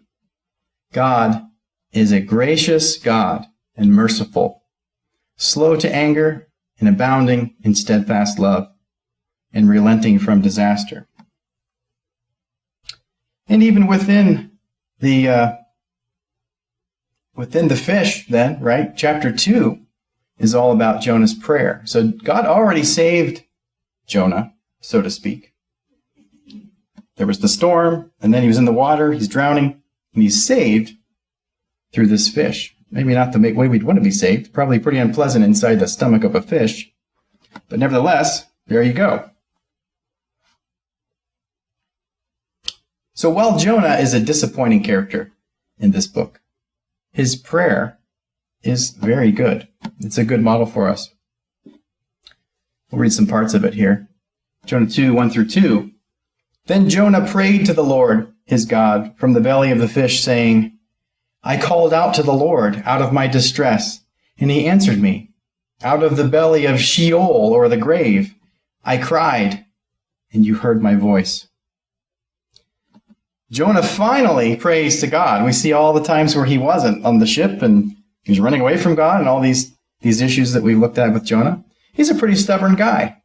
God 0.93 1.43
is 1.91 2.11
a 2.11 2.19
gracious 2.19 2.97
God 2.97 3.45
and 3.75 3.93
merciful, 3.93 4.63
slow 5.37 5.75
to 5.75 5.93
anger 5.93 6.47
and 6.79 6.87
abounding 6.87 7.55
in 7.61 7.75
steadfast 7.75 8.39
love, 8.39 8.67
and 9.53 9.69
relenting 9.69 10.19
from 10.19 10.41
disaster. 10.41 11.07
And 13.47 13.61
even 13.63 13.87
within 13.87 14.51
the 14.99 15.27
uh, 15.27 15.51
within 17.35 17.67
the 17.67 17.75
fish, 17.75 18.27
then 18.27 18.59
right, 18.61 18.95
chapter 18.95 19.31
two 19.31 19.79
is 20.39 20.55
all 20.55 20.71
about 20.71 21.01
Jonah's 21.01 21.33
prayer. 21.33 21.81
So 21.85 22.07
God 22.07 22.45
already 22.45 22.83
saved 22.83 23.43
Jonah, 24.07 24.53
so 24.81 25.01
to 25.01 25.11
speak. 25.11 25.53
There 27.17 27.27
was 27.27 27.39
the 27.39 27.49
storm, 27.49 28.11
and 28.21 28.33
then 28.33 28.41
he 28.41 28.47
was 28.47 28.57
in 28.57 28.65
the 28.65 28.71
water. 28.71 29.11
He's 29.11 29.27
drowning, 29.27 29.81
and 30.13 30.23
he's 30.23 30.43
saved 30.43 30.93
through 31.93 32.07
this 32.07 32.29
fish. 32.29 32.75
Maybe 32.89 33.13
not 33.13 33.33
the 33.33 33.53
way 33.53 33.67
we'd 33.67 33.83
want 33.83 33.97
to 33.97 34.03
be 34.03 34.09
saved. 34.09 34.53
Probably 34.53 34.79
pretty 34.79 34.97
unpleasant 34.97 35.45
inside 35.45 35.75
the 35.75 35.87
stomach 35.87 36.23
of 36.23 36.33
a 36.33 36.41
fish. 36.41 36.91
But 37.67 37.79
nevertheless, 37.79 38.45
there 38.67 38.81
you 38.81 38.93
go. 38.93 39.29
So 43.13 43.29
while 43.29 43.59
Jonah 43.59 43.97
is 43.97 44.13
a 44.13 44.19
disappointing 44.19 44.81
character 44.81 45.33
in 45.77 45.91
this 45.91 46.07
book, 46.07 46.39
his 47.11 47.35
prayer 47.35 47.98
is 48.63 48.91
very 48.91 49.31
good. 49.31 49.67
It's 49.99 50.17
a 50.17 50.25
good 50.25 50.41
model 50.41 50.65
for 50.65 50.87
us. 50.87 51.09
We'll 52.91 53.01
read 53.01 53.13
some 53.13 53.27
parts 53.27 53.53
of 53.53 53.63
it 53.63 53.73
here. 53.73 54.09
Jonah 54.65 54.89
2, 54.89 55.13
1 55.13 55.29
through 55.29 55.47
2. 55.47 55.91
Then 56.65 56.89
Jonah 56.89 57.27
prayed 57.27 57.65
to 57.65 57.73
the 57.73 57.83
Lord, 57.83 58.33
his 58.45 58.65
God, 58.65 59.15
from 59.17 59.33
the 59.33 59.41
belly 59.41 59.71
of 59.71 59.79
the 59.79 59.87
fish, 59.87 60.21
saying, 60.21 60.77
I 61.43 61.57
called 61.57 61.93
out 61.93 62.13
to 62.15 62.23
the 62.23 62.33
Lord 62.33 62.83
out 62.85 63.01
of 63.01 63.13
my 63.13 63.27
distress, 63.27 64.01
and 64.37 64.51
he 64.51 64.67
answered 64.67 64.99
me. 64.99 65.31
Out 65.81 66.03
of 66.03 66.17
the 66.17 66.27
belly 66.27 66.65
of 66.65 66.81
Sheol, 66.81 67.53
or 67.53 67.69
the 67.69 67.77
grave, 67.77 68.35
I 68.83 68.97
cried, 68.97 69.65
and 70.33 70.45
you 70.45 70.55
heard 70.55 70.83
my 70.83 70.95
voice. 70.95 71.47
Jonah 73.49 73.81
finally 73.81 74.55
prays 74.55 74.99
to 74.99 75.07
God. 75.07 75.43
We 75.45 75.53
see 75.53 75.73
all 75.73 75.93
the 75.93 76.03
times 76.03 76.35
where 76.35 76.45
he 76.45 76.57
wasn't 76.57 77.03
on 77.05 77.19
the 77.19 77.25
ship 77.25 77.61
and 77.61 77.95
he's 78.29 78.39
running 78.39 78.61
away 78.61 78.77
from 78.77 78.95
God 78.95 79.19
and 79.19 79.27
all 79.27 79.41
these, 79.41 79.75
these 80.01 80.21
issues 80.21 80.53
that 80.53 80.63
we 80.63 80.75
looked 80.75 80.97
at 80.97 81.13
with 81.13 81.25
Jonah. 81.25 81.63
He's 81.93 82.09
a 82.09 82.15
pretty 82.15 82.35
stubborn 82.35 82.75
guy. 82.75 83.17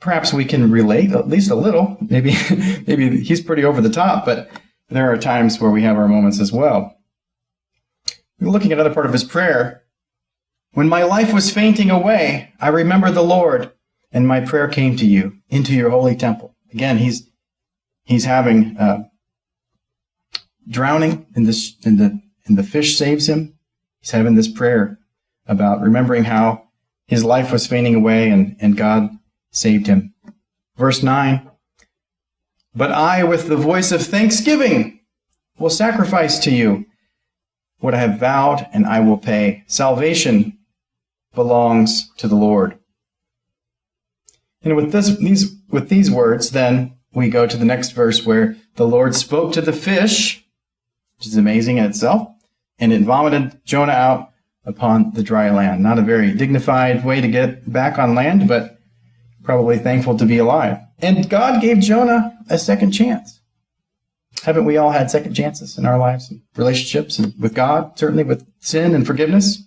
Perhaps 0.00 0.32
we 0.32 0.44
can 0.44 0.70
relate 0.70 1.12
at 1.12 1.28
least 1.28 1.50
a 1.50 1.54
little. 1.54 1.96
Maybe, 2.08 2.34
maybe 2.86 3.20
he's 3.20 3.40
pretty 3.40 3.64
over 3.64 3.80
the 3.80 3.90
top, 3.90 4.24
but 4.24 4.50
there 4.88 5.10
are 5.10 5.16
times 5.16 5.60
where 5.60 5.70
we 5.70 5.82
have 5.82 5.96
our 5.96 6.08
moments 6.08 6.40
as 6.40 6.52
well. 6.52 6.96
Looking 8.40 8.70
at 8.70 8.78
another 8.78 8.94
part 8.94 9.06
of 9.06 9.12
his 9.12 9.24
prayer, 9.24 9.82
when 10.72 10.88
my 10.88 11.04
life 11.04 11.32
was 11.32 11.50
fainting 11.50 11.90
away, 11.90 12.52
I 12.60 12.68
remembered 12.68 13.14
the 13.14 13.22
Lord, 13.22 13.72
and 14.12 14.28
my 14.28 14.40
prayer 14.40 14.68
came 14.68 14.96
to 14.96 15.06
you 15.06 15.38
into 15.48 15.72
your 15.72 15.90
holy 15.90 16.16
temple. 16.16 16.54
Again, 16.72 16.98
he's 16.98 17.30
he's 18.04 18.24
having 18.24 18.76
uh, 18.76 19.04
drowning 20.68 21.26
in 21.34 21.44
this 21.44 21.76
in 21.84 21.96
the 21.96 22.20
and 22.46 22.58
the 22.58 22.62
fish 22.62 22.98
saves 22.98 23.28
him. 23.28 23.53
He's 24.04 24.10
having 24.10 24.34
this 24.34 24.48
prayer 24.48 24.98
about 25.46 25.80
remembering 25.80 26.24
how 26.24 26.64
his 27.06 27.24
life 27.24 27.50
was 27.50 27.66
fading 27.66 27.94
away 27.94 28.28
and, 28.28 28.54
and 28.60 28.76
God 28.76 29.08
saved 29.50 29.86
him. 29.86 30.12
Verse 30.76 31.02
9 31.02 31.50
But 32.74 32.92
I, 32.92 33.24
with 33.24 33.48
the 33.48 33.56
voice 33.56 33.92
of 33.92 34.02
thanksgiving, 34.02 35.00
will 35.58 35.70
sacrifice 35.70 36.38
to 36.40 36.50
you 36.50 36.84
what 37.78 37.94
I 37.94 37.98
have 37.98 38.20
vowed, 38.20 38.66
and 38.74 38.84
I 38.84 39.00
will 39.00 39.16
pay. 39.16 39.64
Salvation 39.68 40.58
belongs 41.34 42.12
to 42.18 42.28
the 42.28 42.36
Lord. 42.36 42.78
And 44.62 44.76
with 44.76 44.92
this, 44.92 45.16
these, 45.16 45.56
with 45.70 45.88
these 45.88 46.10
words, 46.10 46.50
then 46.50 46.98
we 47.14 47.30
go 47.30 47.46
to 47.46 47.56
the 47.56 47.64
next 47.64 47.92
verse 47.92 48.26
where 48.26 48.54
the 48.76 48.86
Lord 48.86 49.14
spoke 49.14 49.54
to 49.54 49.62
the 49.62 49.72
fish, 49.72 50.44
which 51.16 51.26
is 51.26 51.38
amazing 51.38 51.78
in 51.78 51.84
itself, 51.86 52.33
and 52.78 52.92
it 52.92 53.02
vomited 53.02 53.60
Jonah 53.64 53.92
out 53.92 54.30
upon 54.64 55.12
the 55.12 55.22
dry 55.22 55.50
land. 55.50 55.82
Not 55.82 55.98
a 55.98 56.02
very 56.02 56.32
dignified 56.32 57.04
way 57.04 57.20
to 57.20 57.28
get 57.28 57.70
back 57.70 57.98
on 57.98 58.14
land, 58.14 58.48
but 58.48 58.78
probably 59.42 59.78
thankful 59.78 60.16
to 60.18 60.24
be 60.24 60.38
alive. 60.38 60.78
And 60.98 61.28
God 61.28 61.60
gave 61.60 61.80
Jonah 61.80 62.36
a 62.48 62.58
second 62.58 62.92
chance. 62.92 63.40
Haven't 64.42 64.64
we 64.64 64.76
all 64.76 64.90
had 64.90 65.10
second 65.10 65.34
chances 65.34 65.78
in 65.78 65.86
our 65.86 65.98
lives, 65.98 66.30
and 66.30 66.42
relationships, 66.56 67.18
and 67.18 67.34
with 67.38 67.54
God, 67.54 67.98
certainly 67.98 68.24
with 68.24 68.46
sin 68.58 68.94
and 68.94 69.06
forgiveness? 69.06 69.62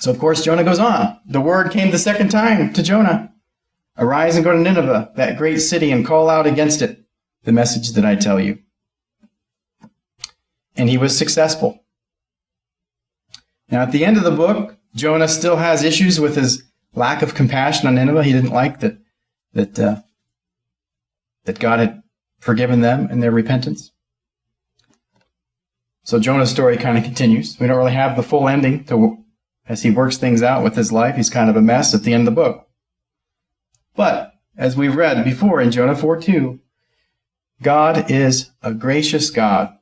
So, 0.00 0.10
of 0.10 0.18
course, 0.18 0.44
Jonah 0.44 0.64
goes 0.64 0.78
on. 0.78 1.18
The 1.26 1.40
word 1.40 1.70
came 1.70 1.90
the 1.90 1.98
second 1.98 2.30
time 2.30 2.72
to 2.74 2.82
Jonah 2.82 3.34
Arise 3.96 4.34
and 4.34 4.44
go 4.44 4.52
to 4.52 4.58
Nineveh, 4.58 5.12
that 5.14 5.38
great 5.38 5.58
city, 5.58 5.92
and 5.92 6.04
call 6.04 6.28
out 6.28 6.46
against 6.46 6.82
it 6.82 7.04
the 7.44 7.52
message 7.52 7.92
that 7.92 8.04
I 8.04 8.16
tell 8.16 8.40
you 8.40 8.58
and 10.76 10.88
he 10.88 10.98
was 10.98 11.16
successful. 11.16 11.84
Now, 13.70 13.82
at 13.82 13.92
the 13.92 14.04
end 14.04 14.16
of 14.16 14.24
the 14.24 14.30
book, 14.30 14.76
Jonah 14.94 15.28
still 15.28 15.56
has 15.56 15.82
issues 15.82 16.20
with 16.20 16.36
his 16.36 16.62
lack 16.94 17.22
of 17.22 17.34
compassion 17.34 17.88
on 17.88 17.96
Nineveh. 17.96 18.22
He 18.24 18.32
didn't 18.32 18.52
like 18.52 18.80
that 18.80 18.98
that 19.52 19.78
uh, 19.78 20.02
that 21.44 21.58
God 21.58 21.78
had 21.78 22.02
forgiven 22.38 22.80
them 22.80 23.08
in 23.10 23.20
their 23.20 23.30
repentance. 23.30 23.92
So 26.04 26.20
Jonah's 26.20 26.50
story 26.50 26.76
kind 26.76 26.98
of 26.98 27.04
continues. 27.04 27.58
We 27.58 27.66
don't 27.66 27.78
really 27.78 27.92
have 27.92 28.16
the 28.16 28.22
full 28.22 28.48
ending 28.48 28.84
to 28.84 29.24
as 29.66 29.82
he 29.82 29.90
works 29.90 30.18
things 30.18 30.42
out 30.42 30.62
with 30.62 30.76
his 30.76 30.92
life. 30.92 31.16
He's 31.16 31.30
kind 31.30 31.48
of 31.48 31.56
a 31.56 31.62
mess 31.62 31.94
at 31.94 32.02
the 32.02 32.12
end 32.12 32.28
of 32.28 32.34
the 32.34 32.42
book. 32.42 32.68
But 33.96 34.34
as 34.56 34.76
we've 34.76 34.94
read 34.94 35.24
before 35.24 35.60
in 35.60 35.70
Jonah 35.70 35.96
4 35.96 36.20
2, 36.20 36.60
God 37.62 38.10
is 38.10 38.50
a 38.62 38.74
gracious 38.74 39.30
God 39.30 39.74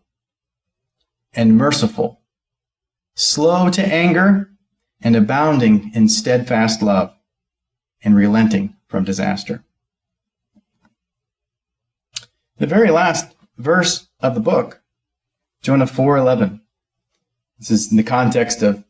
and 1.35 1.57
merciful, 1.57 2.21
slow 3.15 3.71
to 3.71 3.83
anger, 3.83 4.51
and 5.01 5.17
abounding 5.17 5.91
in 5.95 6.09
steadfast 6.09 6.83
love, 6.83 7.13
and 8.03 8.17
relenting 8.17 8.77
from 8.87 9.05
disaster. 9.05 9.65
The 12.59 12.67
very 12.67 12.91
last 12.91 13.35
verse 13.59 14.09
of 14.21 14.35
the 14.35 14.41
book, 14.41 14.83
Jonah 15.63 15.87
4:11. 15.87 16.61
This 17.59 17.71
is 17.71 17.91
in 17.91 17.97
the 17.97 18.03
context 18.03 18.63
of 18.63 18.85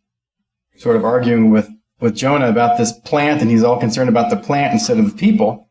sort 0.76 0.96
of 0.96 1.04
arguing 1.04 1.50
with, 1.50 1.68
with 2.00 2.16
Jonah 2.16 2.48
about 2.48 2.78
this 2.78 2.92
plant, 2.92 3.40
and 3.40 3.50
he's 3.50 3.62
all 3.62 3.78
concerned 3.78 4.08
about 4.08 4.30
the 4.30 4.36
plant 4.36 4.72
instead 4.72 4.98
of 4.98 5.10
the 5.10 5.16
people. 5.16 5.68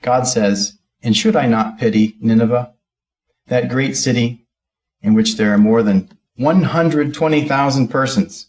God 0.00 0.26
says, 0.26 0.78
And 1.02 1.16
should 1.16 1.36
I 1.36 1.46
not 1.46 1.78
pity 1.78 2.16
Nineveh, 2.20 2.72
that 3.48 3.68
great 3.68 3.96
city 3.96 4.46
in 5.02 5.14
which 5.14 5.36
there 5.36 5.52
are 5.52 5.58
more 5.58 5.82
than 5.82 6.08
120,000 6.36 7.88
persons 7.88 8.46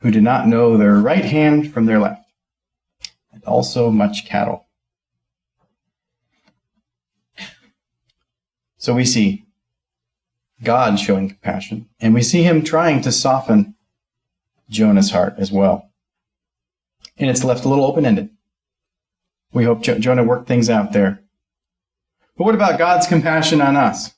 who 0.00 0.10
do 0.10 0.20
not 0.20 0.46
know 0.46 0.76
their 0.76 0.94
right 0.94 1.24
hand 1.24 1.72
from 1.72 1.86
their 1.86 1.98
left, 1.98 2.24
and 3.32 3.42
also 3.44 3.90
much 3.90 4.26
cattle. 4.26 4.66
So 8.76 8.94
we 8.94 9.04
see 9.04 9.44
God 10.62 10.98
showing 10.98 11.28
compassion, 11.28 11.88
and 12.00 12.14
we 12.14 12.22
see 12.22 12.42
him 12.42 12.64
trying 12.64 13.00
to 13.02 13.12
soften 13.12 13.74
Jonah's 14.68 15.12
heart 15.12 15.34
as 15.38 15.52
well. 15.52 15.90
And 17.16 17.30
it's 17.30 17.44
left 17.44 17.64
a 17.64 17.68
little 17.68 17.84
open 17.84 18.04
ended. 18.04 18.30
We 19.52 19.64
hope 19.64 19.82
jo- 19.82 19.98
Jonah 19.98 20.24
worked 20.24 20.48
things 20.48 20.68
out 20.68 20.92
there. 20.92 21.22
But 22.36 22.44
what 22.44 22.54
about 22.54 22.78
God's 22.78 23.06
compassion 23.06 23.60
on 23.60 23.76
us? 23.76 24.14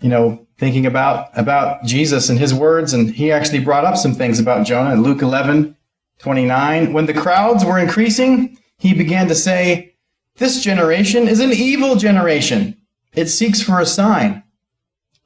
You 0.00 0.08
know, 0.08 0.46
thinking 0.58 0.86
about 0.86 1.30
about 1.36 1.84
Jesus 1.84 2.28
and 2.28 2.38
his 2.38 2.54
words, 2.54 2.92
and 2.92 3.10
he 3.10 3.32
actually 3.32 3.60
brought 3.60 3.84
up 3.84 3.96
some 3.96 4.14
things 4.14 4.38
about 4.38 4.66
Jonah 4.66 4.92
in 4.92 5.02
Luke 5.02 5.22
11, 5.22 5.76
29. 6.18 6.92
When 6.92 7.06
the 7.06 7.14
crowds 7.14 7.64
were 7.64 7.78
increasing, 7.78 8.58
he 8.78 8.94
began 8.94 9.28
to 9.28 9.34
say, 9.34 9.94
This 10.36 10.62
generation 10.62 11.28
is 11.28 11.40
an 11.40 11.52
evil 11.52 11.96
generation. 11.96 12.76
It 13.14 13.26
seeks 13.26 13.62
for 13.62 13.80
a 13.80 13.86
sign, 13.86 14.42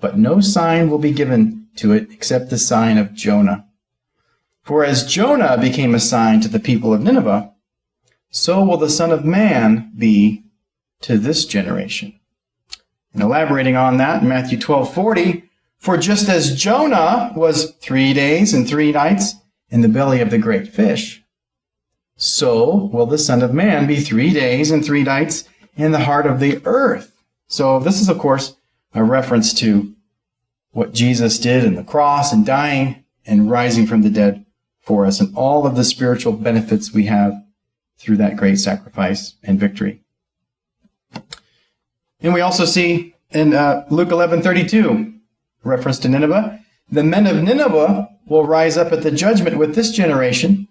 but 0.01 0.19
no 0.19 0.41
sign 0.41 0.89
will 0.89 0.99
be 0.99 1.13
given 1.13 1.67
to 1.77 1.93
it 1.93 2.11
except 2.11 2.51
the 2.51 2.59
sign 2.59 2.99
of 2.99 3.15
Jonah. 3.15 3.67
For 4.63 4.85
as 4.85 5.05
Jonah 5.05 5.59
became 5.59 5.95
a 5.95 6.01
sign 6.01 6.41
to 6.41 6.49
the 6.49 6.61
people 6.61 6.95
of 6.95 7.03
Nineveh, 7.03 7.53
so 8.31 8.65
will 8.65 8.77
the 8.77 8.89
Son 8.89 9.11
of 9.11 9.25
Man 9.25 9.93
be 9.97 10.45
to 11.03 11.19
this 11.19 11.45
generation. 11.45 12.19
And 13.13 13.23
elaborating 13.23 13.77
on 13.77 13.99
that 13.99 14.23
in 14.23 14.29
Matthew 14.29 14.59
12 14.59 14.93
40, 14.95 15.45
for 15.79 15.97
just 15.97 16.29
as 16.29 16.57
Jonah 16.57 17.33
was 17.37 17.73
three 17.77 18.13
days 18.13 18.55
and 18.55 18.67
three 18.67 18.93
nights 18.93 19.35
in 19.71 19.81
the 19.81 19.89
belly 19.89 20.21
of 20.21 20.31
the 20.31 20.39
great 20.39 20.69
fish, 20.69 21.23
so 22.17 22.91
will 22.93 23.07
the 23.07 23.19
Son 23.19 23.43
of 23.43 23.53
Man 23.53 23.87
be 23.87 24.01
three 24.01 24.33
days 24.33 24.71
and 24.71 24.85
three 24.85 25.03
nights 25.03 25.49
in 25.77 25.93
the 25.93 26.05
heart 26.05 26.27
of 26.27 26.41
the 26.41 26.61
earth. 26.65 27.13
So 27.49 27.81
this 27.81 28.01
is, 28.01 28.09
of 28.09 28.19
course, 28.19 28.57
a 28.95 29.03
reference 29.03 29.53
to 29.55 29.95
what 30.71 30.95
Jesus 30.95 31.39
did 31.39 31.65
in 31.65 31.75
the 31.75 31.85
cross 31.85 32.33
and 32.33 32.47
dying 32.47 33.05
and 33.27 33.51
rising 33.51 33.87
from 33.87 34.03
the 34.03 34.11
dead 34.11 34.45
for 34.81 35.07
us 35.07 35.21
and 35.21 35.35
all 35.37 35.67
of 35.67 35.77
the 35.77 35.85
spiritual 35.85 36.33
benefits 36.33 36.93
we 36.93 37.07
have 37.07 37.43
through 37.99 38.17
that 38.17 38.37
great 38.37 38.59
sacrifice 38.59 39.35
and 39.43 39.61
victory. 39.61 40.03
And 42.23 42.33
we 42.33 42.41
also 42.41 42.65
see 42.65 43.15
in 43.31 43.55
uh, 43.55 43.85
Luke 43.91 44.11
11:32, 44.11 45.19
reference 45.65 45.99
to 46.01 46.09
Nineveh, 46.09 46.61
the 46.91 47.05
men 47.05 47.27
of 47.27 47.43
Nineveh 47.43 48.09
will 48.27 48.47
rise 48.47 48.77
up 48.77 48.93
at 48.93 49.03
the 49.03 49.11
judgment 49.11 49.59
with 49.59 49.75
this 49.75 49.91
generation 49.91 50.69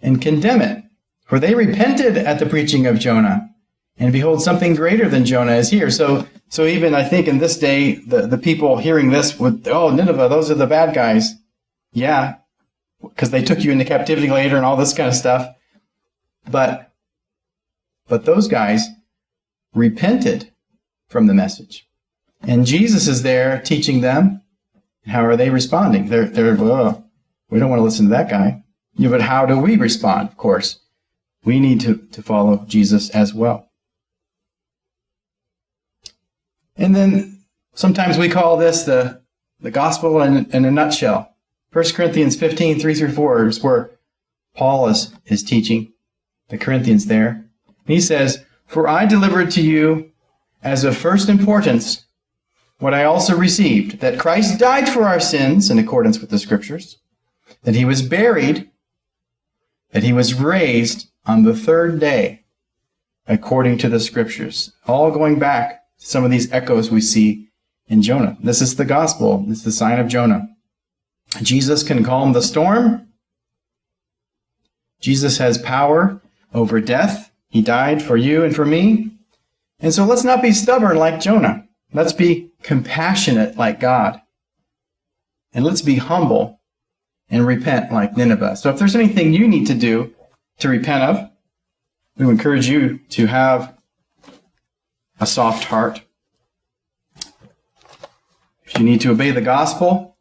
and 0.00 0.22
condemn 0.22 0.62
it, 0.62 0.84
for 1.26 1.38
they 1.38 1.54
repented 1.54 2.16
at 2.16 2.38
the 2.38 2.46
preaching 2.46 2.86
of 2.86 2.98
Jonah. 2.98 3.50
And 3.98 4.12
behold, 4.12 4.42
something 4.42 4.74
greater 4.74 5.08
than 5.08 5.24
Jonah 5.24 5.56
is 5.56 5.70
here. 5.70 5.90
So, 5.90 6.26
so 6.48 6.66
even 6.66 6.94
I 6.94 7.02
think 7.02 7.26
in 7.26 7.38
this 7.38 7.58
day, 7.58 7.96
the, 7.96 8.26
the 8.26 8.38
people 8.38 8.78
hearing 8.78 9.10
this 9.10 9.38
would, 9.40 9.66
oh, 9.66 9.90
Nineveh, 9.90 10.28
those 10.28 10.50
are 10.50 10.54
the 10.54 10.68
bad 10.68 10.94
guys. 10.94 11.34
Yeah, 11.92 12.36
because 13.02 13.30
they 13.30 13.42
took 13.42 13.64
you 13.64 13.72
into 13.72 13.84
captivity 13.84 14.30
later 14.30 14.56
and 14.56 14.64
all 14.64 14.76
this 14.76 14.94
kind 14.94 15.08
of 15.08 15.14
stuff. 15.16 15.48
But, 16.48 16.92
but 18.06 18.24
those 18.24 18.46
guys 18.46 18.86
repented 19.74 20.52
from 21.08 21.26
the 21.26 21.34
message. 21.34 21.88
And 22.42 22.66
Jesus 22.66 23.08
is 23.08 23.22
there 23.22 23.60
teaching 23.60 24.00
them. 24.00 24.42
How 25.06 25.24
are 25.24 25.36
they 25.36 25.50
responding? 25.50 26.08
They're, 26.08 26.26
they're, 26.26 26.52
we 26.52 27.58
don't 27.58 27.70
want 27.70 27.80
to 27.80 27.84
listen 27.84 28.06
to 28.06 28.10
that 28.10 28.30
guy. 28.30 28.62
Yeah, 28.94 29.10
but 29.10 29.22
how 29.22 29.46
do 29.46 29.58
we 29.58 29.76
respond? 29.76 30.28
Of 30.28 30.36
course, 30.36 30.80
we 31.44 31.60
need 31.60 31.80
to, 31.82 31.96
to 32.12 32.22
follow 32.22 32.64
Jesus 32.66 33.10
as 33.10 33.32
well. 33.32 33.70
And 36.76 36.94
then 36.94 37.44
sometimes 37.74 38.18
we 38.18 38.28
call 38.28 38.56
this 38.56 38.82
the, 38.82 39.22
the 39.60 39.70
gospel 39.70 40.20
in, 40.22 40.50
in 40.52 40.64
a 40.64 40.70
nutshell. 40.70 41.34
1 41.72 41.84
Corinthians 41.94 42.36
15, 42.36 42.80
3 42.80 42.94
through 42.94 43.12
4 43.12 43.46
is 43.46 43.62
where 43.62 43.90
Paul 44.54 44.88
is, 44.88 45.12
is 45.26 45.42
teaching 45.42 45.92
the 46.48 46.58
Corinthians 46.58 47.06
there. 47.06 47.44
And 47.66 47.94
he 47.94 48.00
says, 48.00 48.44
For 48.66 48.88
I 48.88 49.06
delivered 49.06 49.50
to 49.52 49.62
you 49.62 50.10
as 50.62 50.84
of 50.84 50.96
first 50.96 51.28
importance 51.28 52.04
what 52.78 52.94
I 52.94 53.04
also 53.04 53.36
received, 53.36 54.00
that 54.00 54.20
Christ 54.20 54.58
died 54.58 54.88
for 54.88 55.02
our 55.02 55.20
sins 55.20 55.70
in 55.70 55.78
accordance 55.78 56.20
with 56.20 56.30
the 56.30 56.38
Scriptures, 56.38 56.98
that 57.64 57.74
he 57.74 57.84
was 57.84 58.02
buried, 58.02 58.70
that 59.90 60.04
he 60.04 60.12
was 60.12 60.34
raised 60.34 61.08
on 61.26 61.42
the 61.42 61.56
third 61.56 61.98
day 61.98 62.44
according 63.26 63.78
to 63.78 63.88
the 63.88 64.00
Scriptures. 64.00 64.72
All 64.86 65.10
going 65.10 65.38
back 65.38 65.82
to 65.98 66.06
some 66.06 66.24
of 66.24 66.30
these 66.30 66.50
echoes 66.52 66.90
we 66.90 67.00
see 67.00 67.48
in 67.88 68.02
Jonah. 68.02 68.36
This 68.40 68.62
is 68.62 68.76
the 68.76 68.84
gospel. 68.84 69.38
This 69.38 69.58
is 69.58 69.64
the 69.64 69.72
sign 69.72 69.98
of 69.98 70.08
Jonah. 70.08 70.48
Jesus 71.42 71.82
can 71.82 72.04
calm 72.04 72.32
the 72.32 72.42
storm. 72.42 73.08
Jesus 75.00 75.38
has 75.38 75.58
power 75.58 76.20
over 76.54 76.80
death. 76.80 77.30
He 77.48 77.60
died 77.60 78.02
for 78.02 78.16
you 78.16 78.44
and 78.44 78.54
for 78.54 78.64
me. 78.64 79.17
And 79.80 79.94
so 79.94 80.04
let's 80.04 80.24
not 80.24 80.42
be 80.42 80.52
stubborn 80.52 80.96
like 80.96 81.20
Jonah. 81.20 81.66
Let's 81.92 82.12
be 82.12 82.50
compassionate 82.62 83.56
like 83.56 83.80
God. 83.80 84.20
And 85.52 85.64
let's 85.64 85.82
be 85.82 85.96
humble 85.96 86.60
and 87.30 87.46
repent 87.46 87.92
like 87.92 88.16
Nineveh. 88.16 88.56
So 88.56 88.70
if 88.70 88.78
there's 88.78 88.96
anything 88.96 89.32
you 89.32 89.46
need 89.46 89.66
to 89.68 89.74
do 89.74 90.14
to 90.58 90.68
repent 90.68 91.04
of, 91.04 91.30
we 92.16 92.26
encourage 92.28 92.68
you 92.68 92.98
to 93.10 93.26
have 93.26 93.78
a 95.20 95.26
soft 95.26 95.64
heart. 95.64 96.00
If 98.64 98.78
you 98.78 98.84
need 98.84 99.00
to 99.02 99.10
obey 99.10 99.30
the 99.30 99.40
gospel 99.40 100.16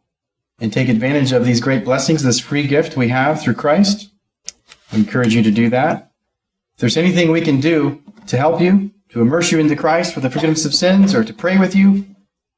and 0.59 0.71
take 0.71 0.89
advantage 0.89 1.31
of 1.31 1.45
these 1.45 1.59
great 1.59 1.83
blessings, 1.83 2.23
this 2.23 2.39
free 2.39 2.67
gift 2.67 2.95
we 2.95 3.09
have 3.09 3.41
through 3.41 3.55
Christ, 3.55 4.11
we 4.91 4.99
encourage 4.99 5.35
you 5.35 5.43
to 5.43 5.51
do 5.51 5.69
that. 5.69 6.11
If 6.75 6.81
there's 6.81 6.97
anything 6.97 7.31
we 7.31 7.41
can 7.41 7.59
do 7.59 8.01
to 8.27 8.37
help 8.37 8.61
you, 8.61 8.91
to 9.09 9.21
immerse 9.21 9.51
you 9.51 9.59
into 9.59 9.75
Christ 9.75 10.13
for 10.13 10.19
the 10.19 10.29
forgiveness 10.29 10.65
of 10.65 10.73
sins, 10.73 11.13
or 11.15 11.23
to 11.23 11.33
pray 11.33 11.57
with 11.57 11.75
you, 11.75 12.05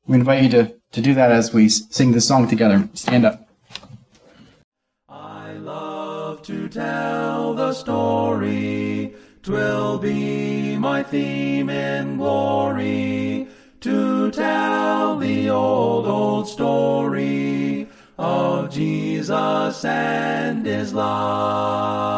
we 0.07 0.17
invite 0.17 0.43
you 0.43 0.49
to, 0.49 0.73
to 0.91 1.01
do 1.01 1.13
that 1.13 1.31
as 1.31 1.53
we 1.53 1.69
sing 1.69 2.11
this 2.11 2.27
song 2.27 2.47
together. 2.47 2.89
Stand 2.93 3.25
up. 3.25 3.47
I 5.07 5.53
love 5.53 6.41
to 6.43 6.67
tell 6.67 7.53
the 7.53 7.73
story. 7.73 9.13
Twill 9.43 9.97
be 9.99 10.77
my 10.77 11.01
theme 11.01 11.69
in 11.69 12.17
glory 12.17 13.47
to 13.81 14.29
tell 14.31 15.17
the 15.17 15.49
old, 15.49 16.05
old 16.05 16.47
story 16.49 17.87
of 18.17 18.69
Jesus 18.69 19.85
and 19.85 20.65
his 20.65 20.93
love. 20.93 22.09